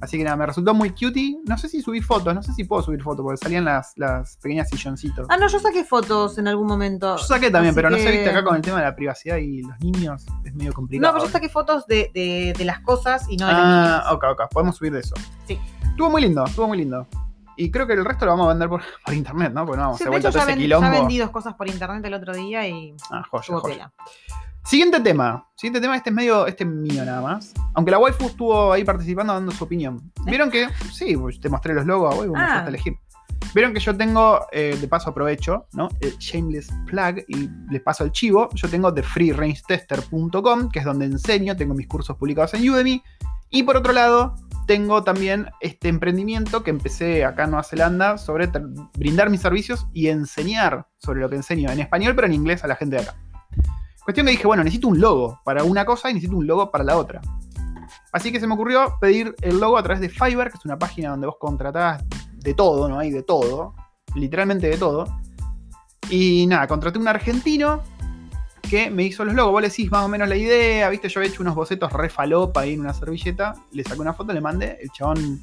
[0.00, 1.38] Así que nada, me resultó muy cutie.
[1.48, 4.36] No sé si subí fotos, no sé si puedo subir fotos, porque salían las, las
[4.38, 5.26] pequeñas silloncitos.
[5.30, 7.16] Ah, no, yo saqué fotos en algún momento.
[7.16, 9.36] Yo saqué también, Así pero no sé, viste, acá con el tema de la privacidad
[9.38, 11.12] y los niños es medio complicado.
[11.12, 13.66] No, pero yo saqué fotos de, de- de las cosas y no de las ah,
[13.68, 14.12] niñas.
[14.12, 15.14] ok, ok, podemos subir de eso.
[15.46, 15.58] Sí.
[15.82, 17.06] Estuvo muy lindo, estuvo muy lindo.
[17.56, 19.64] Y creo que el resto lo vamos a vender por, por internet, ¿no?
[19.64, 20.86] Porque no vamos Sí, a de vuelta hecho, todo ya, ese ven- quilombo.
[20.86, 23.74] ya vendí dos cosas por internet el otro día y Ah, joya, joya.
[23.74, 23.92] tela.
[24.64, 25.46] Siguiente tema.
[25.56, 27.52] Siguiente tema, este es medio, este es mío nada más.
[27.74, 30.10] Aunque la waifu estuvo ahí participando dando su opinión.
[30.24, 32.46] Vieron que, sí, pues te mostré los logos a waifu, me Ah.
[32.46, 32.94] dejaste elegir.
[33.54, 35.88] Vieron que yo tengo, eh, de paso aprovecho, ¿no?
[36.00, 38.48] El Shameless Plug y les paso el chivo.
[38.54, 43.02] Yo tengo de freerangetester.com, que es donde enseño, tengo mis cursos publicados en Udemy.
[43.50, 44.34] Y por otro lado,
[44.66, 48.50] tengo también este emprendimiento que empecé acá en Nueva Zelanda sobre
[48.98, 52.66] brindar mis servicios y enseñar sobre lo que enseño en español, pero en inglés a
[52.66, 53.14] la gente de acá.
[54.04, 56.84] Cuestión que dije, bueno, necesito un logo para una cosa y necesito un logo para
[56.84, 57.20] la otra.
[58.12, 60.78] Así que se me ocurrió pedir el logo a través de Fiverr, que es una
[60.78, 62.98] página donde vos contratás de todo, ¿no?
[62.98, 63.74] Hay de todo,
[64.14, 65.06] literalmente de todo.
[66.10, 67.82] Y nada, contraté un argentino
[68.68, 69.52] que me hizo los logos.
[69.52, 71.08] Vos le decís más o menos la idea, ¿viste?
[71.08, 74.32] Yo había hecho unos bocetos re falopa ahí en una servilleta, le saqué una foto,
[74.32, 75.40] le mandé, el chabón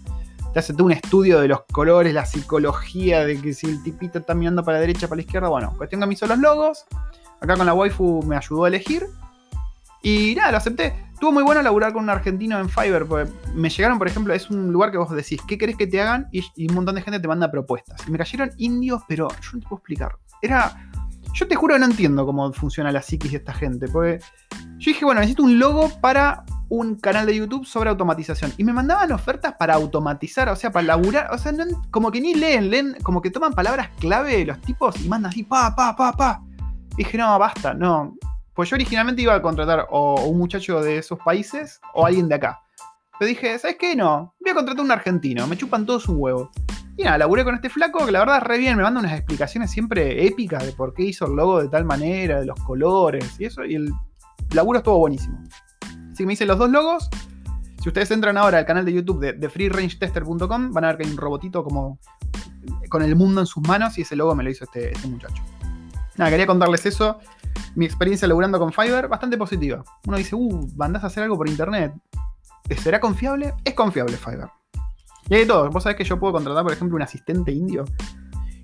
[0.54, 4.20] te hace todo un estudio de los colores, la psicología, de que si el tipito
[4.20, 6.86] está mirando para la derecha, para la izquierda, bueno, cuestión que me hizo los logos.
[7.42, 9.08] Acá con la waifu me ayudó a elegir.
[10.04, 10.96] Y nada, lo acepté.
[11.14, 14.50] Estuvo muy bueno laburar con un argentino en Fiverr, porque me llegaron, por ejemplo, es
[14.50, 16.28] un lugar que vos decís, ¿qué querés que te hagan?
[16.32, 18.08] Y, un montón de gente te manda propuestas.
[18.08, 20.16] Y me cayeron indios, pero yo no te puedo explicar.
[20.42, 20.90] Era.
[21.34, 23.88] Yo te juro que no entiendo cómo funciona la psiquis de esta gente.
[23.88, 28.54] Porque yo dije, bueno, necesito un logo para un canal de YouTube sobre automatización.
[28.58, 31.30] Y me mandaban ofertas para automatizar, o sea, para laburar.
[31.32, 31.54] O sea,
[31.92, 35.32] como que ni leen, leen, como que toman palabras clave de los tipos y mandan
[35.32, 36.42] así, pa, pa, pa, pa.
[36.98, 38.16] Dije, no, basta, no.
[38.54, 42.36] Pues yo originalmente iba a contratar o un muchacho de esos países o alguien de
[42.36, 42.62] acá.
[43.18, 43.96] Pero dije, ¿sabes qué?
[43.96, 46.50] No, voy a contratar a un argentino, me chupan todos un huevo.
[46.98, 49.72] Y nada, laburé con este flaco que la verdad re bien, me manda unas explicaciones
[49.72, 53.46] siempre épicas de por qué hizo el logo de tal manera, de los colores y
[53.46, 53.92] eso, y el
[54.54, 55.42] laburo estuvo buenísimo.
[56.12, 57.10] Así que me hice los dos logos.
[57.82, 61.06] Si ustedes entran ahora al canal de YouTube de, de freerangetester.com, van a ver que
[61.06, 62.00] hay un robotito como
[62.90, 65.42] con el mundo en sus manos y ese logo me lo hizo este, este muchacho.
[66.18, 67.20] Nada, quería contarles eso.
[67.76, 69.84] Mi experiencia laburando con Fiverr, bastante positiva.
[70.08, 71.94] Uno dice, uh, mandás a hacer algo por internet.
[72.78, 73.54] ¿Será confiable?
[73.66, 74.50] Es confiable Fiverr.
[75.30, 75.70] Y hay de todo.
[75.70, 77.86] Vos sabés que yo puedo contratar, por ejemplo, un asistente indio.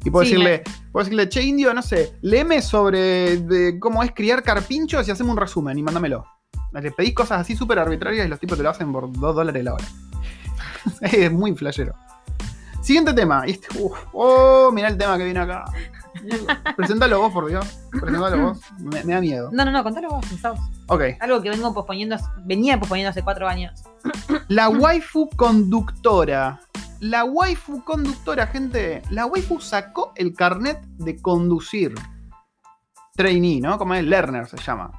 [0.04, 4.12] Y puedo Sí, decirle, puedo decirle, che, indio, no sé, léeme sobre de cómo es
[4.14, 6.26] criar carpinchos y hacemos un resumen y mándamelo.
[6.72, 9.64] Le pedís cosas así súper arbitrarias y los tipos te lo hacen por 2 dólares
[9.64, 9.86] la hora.
[11.02, 11.94] es muy flashero.
[12.82, 13.44] Siguiente tema.
[13.46, 15.66] Este, uf, oh, mirá el tema que viene acá.
[16.76, 17.66] Presentalo vos, por Dios.
[17.92, 18.60] Presentalo vos.
[18.80, 19.50] Me, me da miedo.
[19.52, 20.60] No, no, no, contalo vos, pensaos.
[20.88, 21.02] Ok.
[21.20, 23.84] Algo que vengo posponiendo, venía posponiendo hace cuatro años.
[24.48, 26.60] La waifu conductora.
[27.00, 29.02] La waifu conductora, gente.
[29.12, 31.94] La waifu sacó el carnet de conducir.
[33.16, 33.78] Trainee, ¿no?
[33.78, 34.92] Como es learner se llama.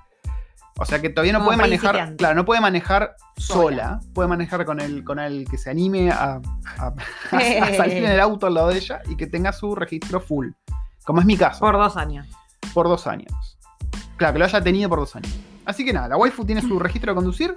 [0.80, 2.14] O sea que todavía no Como puede manejar.
[2.16, 3.62] Claro, no puede manejar sola.
[3.62, 4.00] Sola.
[4.14, 6.40] Puede manejar con el, con el que se anime a,
[6.78, 6.94] a-
[7.32, 10.50] a salir en el auto al lado de ella y que tenga su registro full.
[11.08, 11.60] Como es mi caso.
[11.60, 12.26] Por dos años.
[12.74, 13.32] por dos años.
[14.18, 15.34] Claro, que lo haya tenido por dos años.
[15.64, 17.56] Así que nada, la waifu tiene su registro de conducir.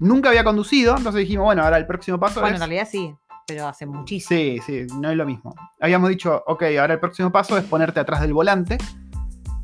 [0.00, 2.60] Nunca había conducido, entonces dijimos, bueno, ahora el próximo paso Bueno, es.
[2.60, 3.14] en realidad sí,
[3.46, 4.40] pero hace muchísimo.
[4.40, 5.54] Sí, sí, no es lo mismo.
[5.78, 8.76] Habíamos dicho, ok, ahora el próximo paso es ponerte atrás del volante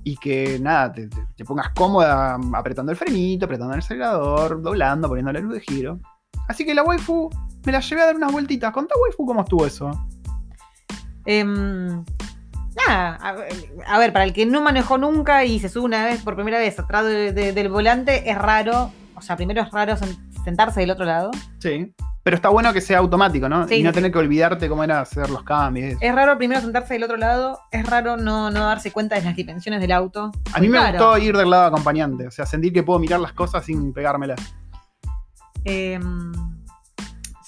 [0.04, 1.08] y que nada, te,
[1.44, 5.98] pongas cómoda apretando el frenito, apretando el acelerador, doblando, poniendo la luz de giro.
[6.46, 7.28] Así que la waifu
[7.64, 8.72] me la llevé a dar unas vueltitas.
[8.72, 9.90] Contá, waifu, cómo estuvo eso.
[11.24, 12.04] Em,
[12.86, 13.48] nada, a ver,
[13.86, 16.58] a ver, para el que no manejó nunca y se sube una vez por primera
[16.58, 18.92] vez atrás de- de- del volante, es raro.
[19.14, 21.30] O sea, primero es raro sen- sentarse del otro lado.
[21.58, 21.94] Sí.
[22.22, 23.68] Pero está bueno que sea automático, ¿no?
[23.68, 25.96] Sí, y no tener que olvidarte cómo era hacer los cambios.
[26.00, 27.60] Es raro primero sentarse del otro lado.
[27.70, 30.32] Es raro no, no darse cuenta de las dimensiones del auto.
[30.52, 33.32] A mí me gustó ir del lado acompañante, o sea, sentir que puedo mirar las
[33.32, 34.40] cosas sin pegármelas.
[35.64, 36.32] Em,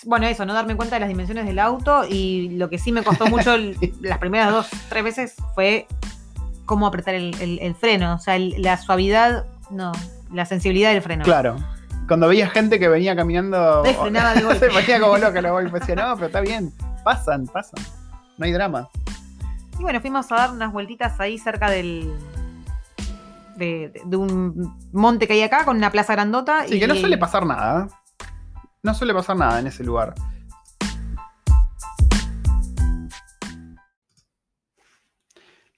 [0.08, 2.04] bueno, eso, no darme cuenta de las dimensiones del auto.
[2.08, 5.86] Y lo que sí me costó mucho el- las primeras dos, tres veces fue
[6.64, 8.14] cómo apretar el, el- el freno.
[8.14, 9.92] O sea, la suavidad, no,
[10.32, 11.24] la sensibilidad del freno.
[11.24, 11.56] Claro.
[12.06, 13.82] Cuando veía gente que venía caminando.
[13.82, 15.78] Te frenaba de se ponía como loca la golpe.
[15.78, 16.72] Decía, no, pero está bien.
[17.04, 17.84] Pasan, pasan.
[18.38, 18.88] No hay drama.
[19.78, 22.10] Y bueno, fuimos a dar unas vueltitas ahí cerca del.
[23.56, 26.64] De, de- de un monte que hay acá con una plaza grandota.
[26.66, 27.88] Sí, y que no suele pasar nada.
[28.88, 30.14] No suele pasar nada en ese lugar.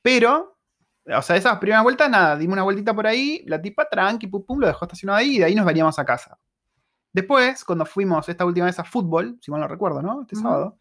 [0.00, 0.56] Pero,
[1.06, 4.44] o sea, esas primeras vueltas, nada, dimos una vueltita por ahí, la tipa tranqui, pum,
[4.46, 6.38] pum, lo dejó estacionado ahí y de ahí nos veníamos a casa.
[7.12, 10.22] Después, cuando fuimos esta última vez a fútbol, si mal no recuerdo, ¿no?
[10.22, 10.78] Este sábado,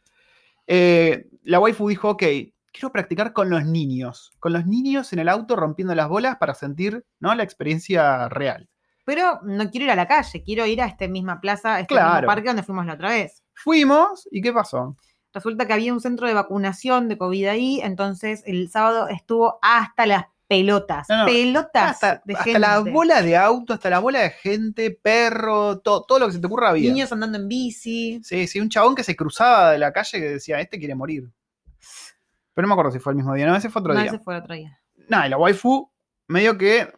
[0.68, 2.24] eh, la waifu dijo, ok,
[2.72, 6.54] quiero practicar con los niños, con los niños en el auto rompiendo las bolas para
[6.54, 7.34] sentir, ¿no?
[7.34, 8.70] La experiencia real.
[9.10, 11.96] Pero no quiero ir a la calle, quiero ir a esta misma plaza, a este
[11.96, 12.14] Claro.
[12.18, 13.42] mismo parque donde fuimos la otra vez.
[13.56, 14.96] Fuimos, ¿y qué pasó?
[15.34, 20.06] Resulta que había un centro de vacunación de COVID ahí, entonces el sábado estuvo hasta
[20.06, 21.10] las pelotas.
[21.10, 22.60] No, no, pelotas Hasta, de hasta gente.
[22.60, 26.40] la bola de auto, hasta la bola de gente, perro, todo, todo lo que se
[26.40, 26.92] te ocurra había.
[26.92, 28.22] Niños andando en bici.
[28.24, 31.32] Sí, sí, un chabón que se cruzaba de la calle que decía, este quiere morir.
[32.54, 34.10] Pero no me acuerdo si fue el mismo día, no, ese fue otro No, día.
[34.10, 34.80] ese fue otro día.
[35.08, 35.90] Nada, y la waifu,
[36.28, 36.92] medio que,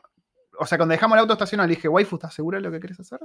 [0.60, 2.80] o sea, cuando dejamos el auto estacionado le dije, waifu, ¿estás segura de lo que
[2.80, 3.20] querés hacer?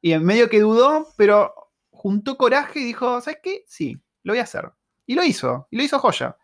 [0.00, 1.54] Y en medio que dudó, pero
[1.90, 3.62] juntó coraje y dijo, ¿sabes qué?
[3.66, 4.72] Sí, lo voy a hacer.
[5.06, 6.36] Y lo hizo, y lo hizo joya.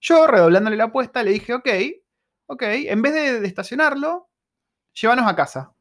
[0.00, 1.68] Yo, redoblándole la apuesta, le dije, ok,
[2.46, 4.30] ok, en vez de, de estacionarlo,
[4.94, 5.74] llévanos a casa.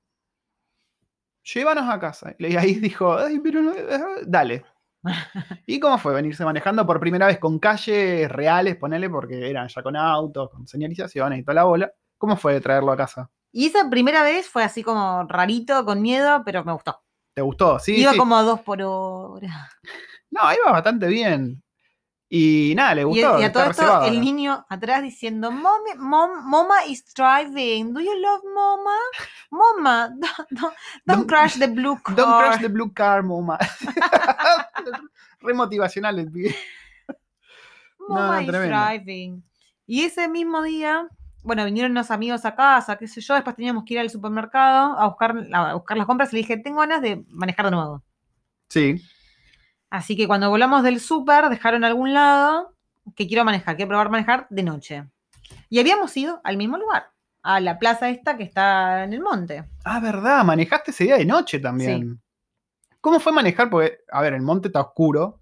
[1.54, 2.36] Llévanos a casa.
[2.40, 4.66] Y ahí dijo, Ay, pero no, eh, dale.
[5.66, 9.82] ¿Y cómo fue venirse manejando por primera vez con calles reales, ponele, porque eran ya
[9.82, 11.94] con autos, con señalizaciones y toda la bola?
[12.18, 13.30] ¿Cómo fue traerlo a casa?
[13.52, 17.02] Y esa primera vez fue así como rarito, con miedo, pero me gustó.
[17.34, 17.80] ¿Te gustó?
[17.80, 18.18] Sí, Iba sí.
[18.18, 19.70] como a dos por hora.
[20.30, 21.64] No, iba bastante bien.
[22.30, 23.40] Y nada, le Y, gustó.
[23.40, 27.94] y a está todo esto, reservado el niño atrás diciendo, Mommy, mom, Mama is driving.
[27.94, 28.98] Do you love Mama?
[29.50, 30.10] Mama,
[30.52, 30.74] don't,
[31.06, 32.16] don't- crash the blue car.
[32.18, 33.58] Don't crash the blue car, mama.
[35.40, 36.54] Re motivacional el pibe.
[38.10, 39.44] Mama No, is driving.
[39.86, 41.08] Y ese mismo día,
[41.44, 44.98] bueno, vinieron unos amigos a casa, qué sé yo, después teníamos que ir al supermercado
[44.98, 48.04] a buscar, a buscar las compras y le dije, tengo ganas de manejar de nuevo.
[48.70, 49.02] Sí.
[49.90, 52.74] Así que cuando volamos del súper, dejaron a algún lado
[53.16, 55.04] que quiero manejar, quiero probar manejar de noche.
[55.70, 59.64] Y habíamos ido al mismo lugar, a la plaza esta que está en el monte.
[59.86, 62.22] Ah, verdad, manejaste ese día de noche también.
[63.00, 63.70] ¿Cómo fue manejar?
[63.70, 65.40] Porque, a ver, el monte está oscuro,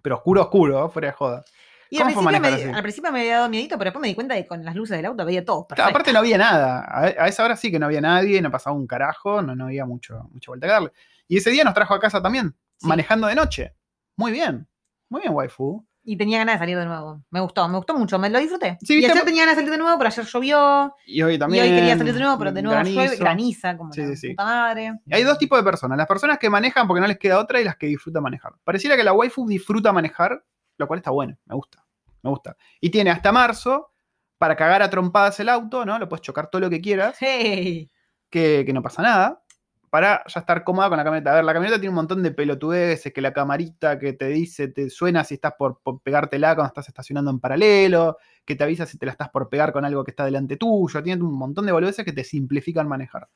[0.00, 1.44] pero oscuro, oscuro, fuera de joda.
[1.90, 4.08] Y al ¿Cómo fue principio, me, al principio me había dado miedito, pero después me
[4.08, 5.66] di cuenta de que con las luces del auto veía todo.
[5.66, 5.88] Perfecto.
[5.90, 6.84] Aparte no había nada.
[6.88, 9.86] A, esa hora sí que no había nadie, no pasaba un carajo, no, no había
[9.86, 10.92] mucho, mucha vuelta que darle.
[11.28, 12.86] Y ese día nos trajo a casa también, Sí.
[12.86, 13.74] manejando de noche.
[14.16, 14.68] Muy bien.
[15.08, 15.84] Muy bien, waifu.
[16.04, 17.22] Y tenía ganas de salir de nuevo.
[17.30, 18.78] Me gustó, me gustó mucho, me lo disfruté.
[18.80, 20.94] Sí, y ayer tenía ganas de salir de nuevo, pero ayer llovió.
[21.06, 21.66] Y hoy también.
[21.66, 23.00] y hoy quería salir de nuevo, pero de nuevo granizo.
[23.00, 24.28] llueve, graniza, como Sí, la sí, sí.
[24.30, 24.92] puta madre.
[25.04, 25.98] Y Hay dos tipos de personas.
[25.98, 28.52] Las personas que manejan porque no les queda otra y las que disfrutan manejar.
[28.64, 30.42] Pareciera que la waifu disfruta manejar,
[30.78, 31.36] lo cual está bueno.
[31.44, 31.84] Me gusta.
[32.22, 32.56] Me gusta.
[32.80, 33.92] Y tiene hasta marzo
[34.38, 35.98] para cagar a trompadas el auto, ¿no?
[35.98, 37.90] Lo puedes chocar todo lo que quieras, Hey.
[38.30, 39.42] que, que no pasa nada.
[39.90, 41.32] Para ya estar cómoda con la camioneta.
[41.32, 44.68] A ver, la camioneta tiene un montón de pelotudeces, que la camarita que te dice,
[44.68, 48.84] te suena si estás por, por pegártela cuando estás estacionando en paralelo, que te avisa
[48.84, 51.02] si te la estás por pegar con algo que está delante tuyo.
[51.02, 53.28] Tiene un montón de boludeces que te simplifican manejar.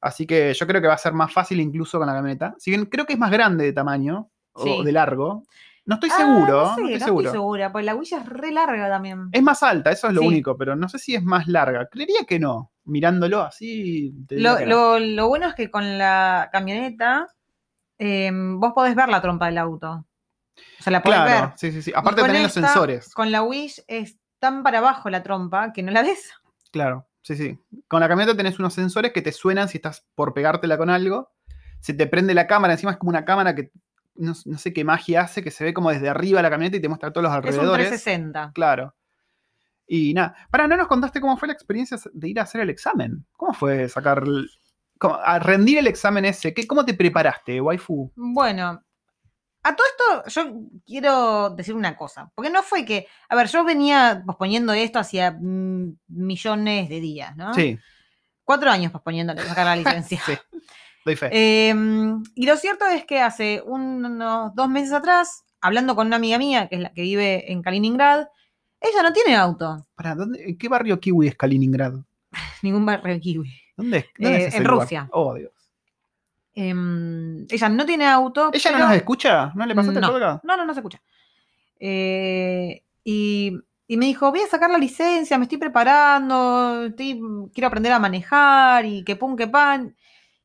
[0.00, 2.54] Así que yo creo que va a ser más fácil incluso con la camioneta.
[2.58, 5.44] Si bien creo que es más grande de tamaño o de largo.
[5.84, 7.26] No estoy Ah, seguro, no, sé, no estoy no seguro.
[7.26, 9.28] estoy segura, porque la huilla es re larga también.
[9.32, 10.26] Es más alta, eso es lo Sí.
[10.28, 11.88] único, pero no sé si es más larga.
[11.90, 12.70] Creería que no.
[12.84, 14.12] Mirándolo así.
[14.30, 14.66] Lo, no.
[14.66, 17.28] lo- lo bueno es que con la camioneta
[17.98, 20.04] eh, vos podés ver la trompa del auto.
[20.80, 21.58] O sea, la podés Claro, ver.
[21.58, 21.92] sí, sí, sí.
[21.94, 23.14] Aparte tenés los sensores.
[23.14, 26.32] Con la Wish es tan para abajo la trompa que no la ves.
[26.72, 27.58] Claro, sí, sí.
[27.88, 31.30] Con la camioneta tenés unos sensores que te suenan si estás por pegártela con algo.
[31.80, 33.70] Se te prende la cámara, encima es como una cámara que
[34.14, 36.80] no, no sé qué magia hace, que se ve como desde arriba la camioneta y
[36.80, 37.88] te muestra todos los Es un alrededores.
[37.88, 38.52] 360.
[38.54, 38.94] Claro.
[39.86, 40.34] Y nada.
[40.50, 43.26] Para, no nos contaste cómo fue la experiencia de ir a hacer el examen.
[43.32, 44.24] ¿Cómo fue sacar.
[44.98, 46.54] cómo- a rendir el examen ese?
[46.54, 48.12] ¿Qué, ¿Cómo te preparaste, waifu?
[48.14, 48.82] Bueno,
[49.64, 53.64] a todo esto yo quiero decir una cosa, porque no fue que, a ver, yo
[53.64, 57.52] venía posponiendo esto hacía mm, millones de días, ¿no?
[57.54, 57.78] Sí,
[58.44, 59.76] Cuatro años posponiendo sacar la
[60.06, 60.20] licencia.
[60.24, 60.32] sí.
[61.04, 61.28] Doy fe.
[61.32, 61.74] Eh,
[62.34, 66.68] y lo cierto es que hace unos dos meses atrás, hablando con una amiga mía,
[66.68, 68.26] que es la que vive en Kaliningrad,
[68.80, 71.94] ella no tiene auto, Pará, ¿dónde- ¿en qué barrio kiwi es Kaliningrad?
[72.62, 73.50] ningún barrio kiwi.
[73.76, 74.06] ¿Dónde es?
[74.18, 74.80] ¿Dónde Eh, es ese en lugar?
[74.84, 75.08] Rusia.
[75.12, 75.50] Oh, Dios.
[76.54, 78.50] Em, ella no tiene auto.
[78.52, 79.52] ¿Ella no nos escucha?
[79.54, 80.44] ¿No le pasaste no, el podcast?
[80.44, 81.00] no, no, no se escucha.
[81.80, 83.52] Eh, y,
[83.88, 87.20] y me dijo, voy a sacar la licencia, me estoy preparando, estoy,
[87.54, 89.96] quiero aprender a manejar y que pum, que pan.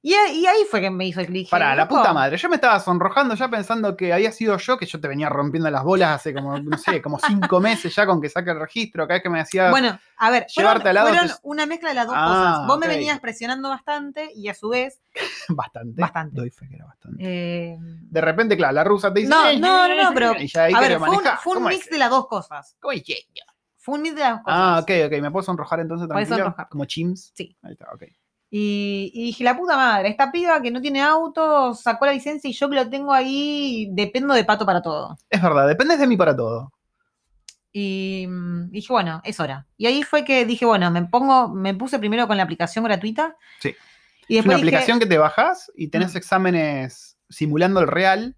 [0.08, 1.50] Y, ahí- y ahí fue que me hizo el clic.
[1.50, 2.38] Para, la "Loco, puta madre.
[2.38, 5.70] Yo me estaba sonrojando ya pensando que había sido yo que yo te venía rompiendo
[5.70, 9.06] las bolas hace como, no sé, como cinco meses ya con que saque el registro.
[9.06, 9.70] Cada vez que me decía.
[9.70, 12.26] Bueno, a ver, Llevarte fueron, al lado fueron te- una mezcla de las dos Ah,
[12.26, 12.68] cosas.
[12.68, 15.02] Vos me venías presionando bastante y a su vez.
[15.50, 16.00] bastante.
[16.02, 16.36] Bastante.
[16.38, 17.18] Doy fe que era bastante.
[17.24, 19.30] eh, De repente, claro, la rusa te dice.
[19.30, 21.42] No, "Eh, no, no, no, pero, Y ya ahí a ver, fue un, manejás.
[21.42, 21.92] fue un ¿Cómo mix es?
[21.92, 22.78] de las dos cosas.
[22.80, 22.94] ¿Cómo?
[23.78, 24.58] Fue un mix de las dos cosas.
[24.60, 25.22] Ah, ok, ok.
[25.22, 26.38] ¿Me puedo sonrojar entonces tranquilo?
[26.38, 26.70] sonrojar.
[26.70, 27.32] Como chims.
[27.36, 27.58] Sí.
[27.62, 28.04] Ahí está, ok.
[28.50, 32.50] Y, y dije, la puta madre, esta piba que no tiene auto sacó la licencia
[32.50, 35.18] y yo que lo tengo ahí, dependo de pato para todo.
[35.30, 36.72] Es verdad, dependes de mí para todo.
[37.74, 39.68] Y mm, dije, bueno, es hora.
[39.78, 43.36] Y ahí fue que dije, bueno, me pongo, me puse primero con la aplicación gratuita.
[43.60, 43.76] Sí.
[44.30, 46.18] Y Es una dije, aplicación que te bajas y tenés Mm.
[46.18, 48.36] exámenes simulando el real.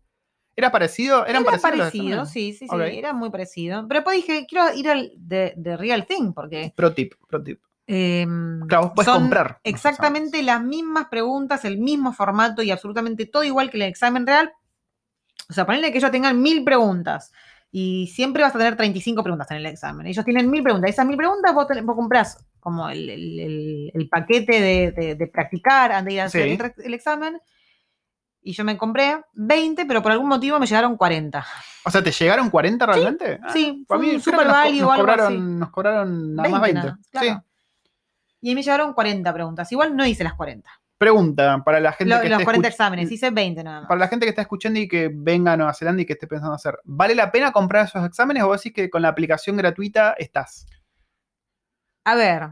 [0.56, 1.26] ¿Era parecido?
[1.26, 3.88] ¿Eran era parecidos parecido, sí, sí, sí, era muy parecido.
[3.88, 7.62] Pero después dije, quiero ir al de, de Real Thing, porque Pro tip, pro tip.
[7.92, 9.60] Em, Claro, vos podés son comprar.
[9.64, 14.54] exactamente las mismas preguntas, el mismo formato y absolutamente todo igual que el examen real.
[15.50, 17.32] O sea, ponerle que ellos tengan mil preguntas
[17.72, 20.06] y siempre vas a tener 35 preguntas en el examen.
[20.06, 20.92] Ellos tienen mil preguntas.
[20.92, 25.28] Esas mil preguntas vos, vos comprás como el, el- el- el paquete de, de- de
[25.28, 26.44] practicar antes de ir a hacer
[26.76, 26.84] Sí.
[26.84, 27.40] el, examen.
[28.42, 31.46] Y yo me compré 20, pero por algún motivo me llegaron 40.
[31.86, 33.40] O sea, ¿te llegaron 40 realmente?
[33.44, 35.42] Ah, sí, fue mí un super nos, value nos algo cobraron, así.
[35.42, 36.80] nos cobraron nada más 20.
[36.80, 37.10] nada, Sí.
[37.12, 37.44] claro.
[38.42, 39.72] Y a mí me llegaron 40 preguntas.
[39.72, 40.70] Igual no hice las 40.
[40.98, 43.88] Pregunta para la gente Lo- que los esté 40 escuch- exámenes, hice 20 nada más.
[43.88, 46.28] Para la gente que está escuchando y que venga a Nueva Zelanda y que esté
[46.28, 49.56] pensando hacer, ¿vale la pena comprar esos exámenes o vos decís que con la aplicación
[49.56, 50.66] gratuita estás?
[52.06, 52.50] A ver.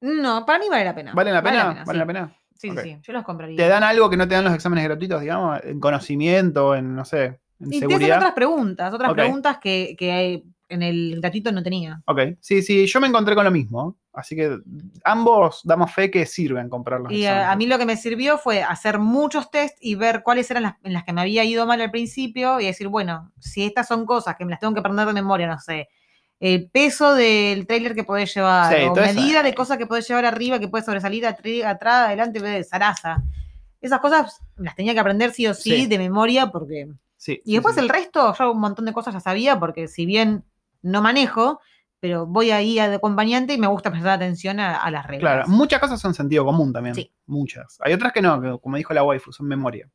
[0.00, 1.12] No, para mí vale la pena.
[1.14, 1.64] ¿Vale la pena?
[1.64, 1.96] ¿Vale sí.
[1.96, 2.36] la pena?
[2.56, 2.98] Sí, sí.
[3.02, 3.56] Yo los compraría.
[3.56, 5.60] ¿Te dan algo que no te dan los exámenes gratuitos, digamos?
[5.64, 7.24] En conocimiento, en, no sé,
[7.60, 8.16] en y te hacen seguridad.
[8.18, 10.44] otras preguntas, otras preguntas que, que hay-
[10.74, 12.02] en el gratuito no tenía.
[12.06, 13.96] Ok, sí, sí, yo me encontré con lo mismo.
[14.12, 14.58] Así que
[15.02, 17.48] ambos damos fe que sirven comprar los Y a, exámenes.
[17.52, 20.74] a mí lo que me sirvió fue hacer muchos test y ver cuáles eran las
[20.84, 24.06] en las que me había ido mal al principio y decir, bueno, si estas son
[24.06, 25.88] cosas que me las tengo que aprender de memoria, no sé,
[26.40, 29.14] el peso del trailer que podés llevar, Sí, o eso.
[29.20, 33.22] medida de cosas que podés llevar arriba, que puedes sobresalir atrás, adelante, de zaraza.
[33.80, 35.86] Esas cosas las tenía que aprender sí o sí, Sí.
[35.86, 36.88] de memoria porque...
[37.16, 40.44] Sí, Y después el resto, yo un montón de cosas ya sabía porque si bien
[40.84, 41.60] no manejo,
[42.00, 45.20] pero voy ahí de acompañante y me gusta prestar atención a, a las reglas.
[45.46, 46.94] Claro, muchas cosas son sentido común también.
[46.94, 47.10] Sí.
[47.26, 47.78] Muchas.
[47.80, 49.88] Hay otras que no, que como dijo la waifu, son memoria.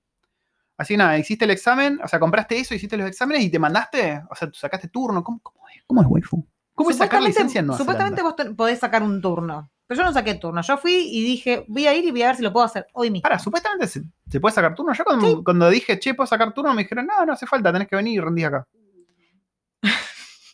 [0.77, 3.59] Así que nada, hiciste el examen, o sea, compraste eso, hiciste los exámenes y te
[3.59, 5.23] mandaste, o sea, tú sacaste turno.
[5.23, 5.83] ¿Cómo, cómo es?
[5.85, 6.47] ¿Cómo es waifu?
[6.73, 8.43] ¿Cómo es sacar Supuestamente- licencia en Nueva Supuestamente Zelanda?
[8.45, 9.69] vos podés sacar un turno.
[9.85, 10.61] Pero yo no saqué turno.
[10.61, 12.87] Yo fui y dije, voy a ir y voy a ver si lo puedo hacer
[12.93, 13.23] hoy mismo.
[13.23, 14.93] Para, supuestamente se, se puede sacar turno.
[14.93, 16.73] Yo cuando, cuando dije, che, ¿puedo sacar turno?
[16.73, 18.67] Me dijeron, no, no hace falta, tenés que venir y rendís acá.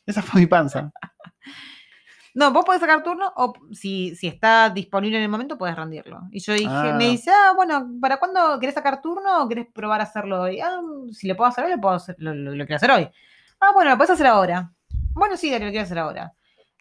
[0.06, 0.92] Esa fue mi panza.
[2.38, 6.20] No, vos podés sacar turno o si, si está disponible en el momento, podés rendirlo.
[6.32, 6.94] Y yo dije, Ah.
[6.98, 10.60] me dice, ah, bueno, ¿para cuándo querés sacar turno o querés probar a hacerlo hoy?
[10.60, 10.82] Ah,
[11.14, 13.08] si lo puedo hacer hoy, lo, puedo hacer, lo, lo- lo quiero hacer hoy.
[13.62, 14.70] Ah, bueno, lo puedes hacer ahora.
[15.14, 16.34] Bueno, sí, dale, lo quiero hacer ahora.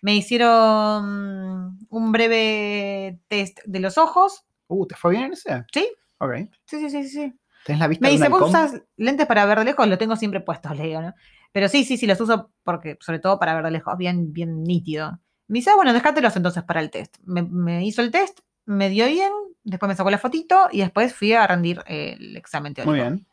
[0.02, 4.44] Me hicieron un breve test de los ojos.
[4.66, 5.64] Uh, ¿te fue bien ese?
[5.72, 5.88] Sí.
[6.18, 6.32] Ok.
[6.66, 7.32] Sí, sí, sí, sí.
[7.64, 9.86] ¿Tenés la vista Me dice, ¿vos usas lentes para ver de lejos?
[9.86, 11.14] Lo tengo siempre puestos, le digo, ¿no?
[11.54, 14.64] Pero sí, sí, sí, los uso porque, sobre todo para ver de lejos, bien, bien
[14.64, 15.20] nítido.
[15.46, 17.16] Me dice, ah, bueno, déjatelos entonces para el test.
[17.22, 19.30] Me, me hizo el test, me dio bien,
[19.62, 22.90] después me sacó la fotito y después fui a rendir eh, el examen teórico.
[22.90, 23.24] Muy bien.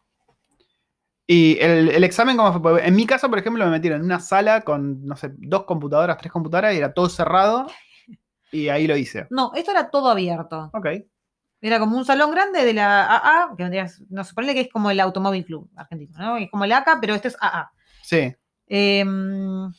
[1.26, 2.86] Y el, el examen, ¿cómo fue?
[2.86, 6.18] En mi caso, por ejemplo, me metieron en una sala con, no sé, dos computadoras,
[6.20, 7.66] tres computadoras y era todo cerrado.
[8.52, 9.26] Y ahí lo hice.
[9.32, 10.70] No, esto era todo abierto.
[10.74, 10.88] Ok.
[11.60, 14.92] Era como un salón grande de la AA, que no sé, ponele que es como
[14.92, 16.38] el Automóvil Club argentino, ¿no?
[16.38, 17.72] Es como el ACA, pero esto es AA.
[18.02, 18.36] Sí.
[18.68, 19.72] Em,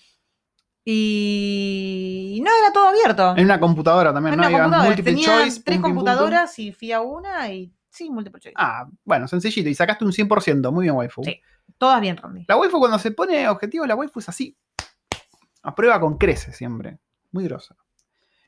[0.85, 3.35] y no, era todo abierto.
[3.37, 4.47] En una computadora también, En ¿no?
[4.49, 4.89] una computadora.
[4.89, 5.63] multiple Tenía choice.
[5.65, 8.55] tres computadoras y fui a una y sí, multiple choice.
[8.57, 9.69] Ah, bueno, sencillito.
[9.69, 10.73] Y sacaste un 100%.
[10.73, 11.23] Muy bien, waifu.
[11.25, 11.41] Sí.
[11.79, 12.45] Todas bien, Randy.
[12.49, 14.57] La waifu cuando se pone objetivo, la waifu es así.
[15.63, 16.99] A prueba con crece siempre.
[17.31, 17.77] Muy grosa.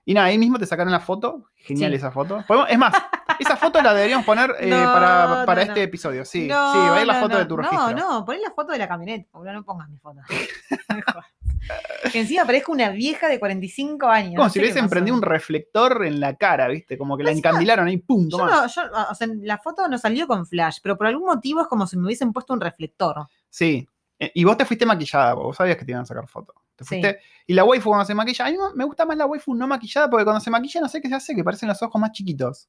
[0.05, 1.47] Y nada, ahí mismo te sacaron la foto.
[1.55, 1.97] Genial Sí.
[1.97, 2.45] esa foto.
[2.47, 2.93] Podemos- Es más,
[3.39, 5.87] esa foto la deberíamos poner eh, No, para, para no, este no.
[5.87, 6.25] episodio.
[6.25, 7.91] Sí, sí, va a ir la foto de tu registro.
[7.91, 10.20] No, no, poné la foto de la camioneta, boludo, no pongas mi foto.
[12.12, 14.35] que encima parezco una vieja de 45 años.
[14.37, 16.99] Como si le hubiesen prendido un reflector en la cara, ¿viste?
[16.99, 18.29] Como que la Encima, encandilaron ahí, ¡pum!
[18.29, 18.64] Yo yo,
[19.11, 21.97] o sea, la foto no salió con flash, pero por algún motivo es como si
[21.97, 23.27] me hubiesen puesto un reflector.
[23.49, 23.89] Sí.
[24.18, 26.57] Eh, Y vos te fuiste maquillada, vos sabías que te iban a sacar fotos.
[26.77, 27.01] Te Sí.
[27.47, 30.11] Y la waifu cuando se maquilla, a mí me gusta más la waifu no maquillada
[30.11, 32.68] porque cuando se maquilla no sé qué se hace, que parecen los ojos más chiquitos.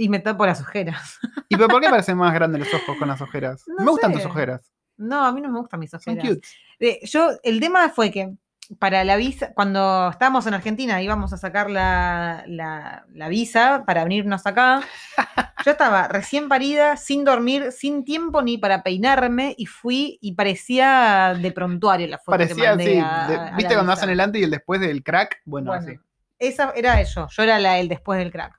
[0.00, 1.18] Y me tapo las ojeras.
[1.48, 3.64] ¿Y pero por qué parecen más grandes los ojos con las ojeras?
[3.66, 4.72] No me gustan tus ojeras.
[4.96, 6.28] No, a mí no me gustan mis Son ojeras.
[6.28, 6.48] cute.
[6.80, 8.34] Eh, yo, el tema fue que
[8.78, 14.04] para la visa, cuando estábamos en Argentina íbamos a sacar la, la- la visa para
[14.04, 14.82] venirnos acá.
[15.64, 21.34] Yo estaba recién parida, sin dormir, sin tiempo ni para peinarme, y fui y parecía
[21.40, 23.04] de prontuario la foto que Parecía mandé así.
[23.04, 23.92] a- de- ¿Viste cuando visa.
[23.94, 25.40] hacen el antes y el después del crack?
[25.44, 25.98] Bueno, Bueno, así.
[26.38, 28.58] esa era yo, yo era la, el después del crack.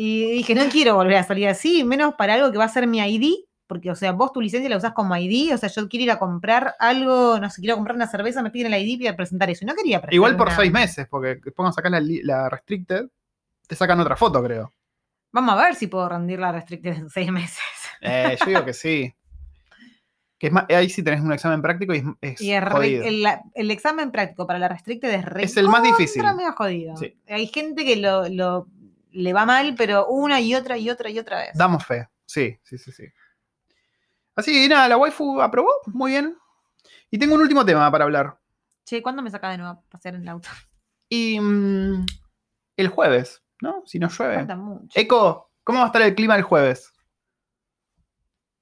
[0.00, 2.86] Y dije, no quiero volver a salir así, menos para algo que va a ser
[2.86, 3.34] mi ID,
[3.66, 6.10] porque, o sea, vos tu licencia la usás como ID, o sea, yo quiero ir
[6.12, 9.50] a comprar algo, no sé, quiero comprar una cerveza, me piden el ID para presentar
[9.50, 9.64] eso.
[9.64, 13.06] Y no quería presentar Igual por una- seis meses, porque cuando sacas la, la restricted,
[13.66, 14.72] te sacan otra foto, creo.
[15.32, 17.58] Vamos a ver si puedo rendir la restricted en seis meses.
[18.00, 19.12] Eh, yo digo que sí.
[20.38, 22.70] Que es más, ahí sí tenés un examen práctico y es, es Y es re-
[22.70, 23.04] jodido.
[23.04, 26.22] el, examen práctico para la restricted es re Es el más difícil.
[26.22, 26.96] mega jodido.
[26.96, 27.18] Sí.
[27.28, 28.68] Hay gente que lo, lo-
[29.18, 31.50] le va mal, pero una y otra y otra y otra vez.
[31.54, 32.08] Damos fe.
[32.24, 33.04] Sí, sí, sí, sí.
[34.36, 35.70] Así que nada, la waifu aprobó.
[35.86, 36.36] Muy bien.
[37.10, 38.38] Y tengo un último tema para hablar.
[38.84, 40.48] Che, ¿cuándo me saca de nuevo a pasear en el auto?
[41.08, 42.06] Y mm,
[42.76, 43.82] el jueves, ¿no?
[43.86, 44.36] Si no llueve.
[44.36, 44.88] Falta mucho.
[44.94, 46.92] Eco, ¿cómo va a estar el clima el jueves?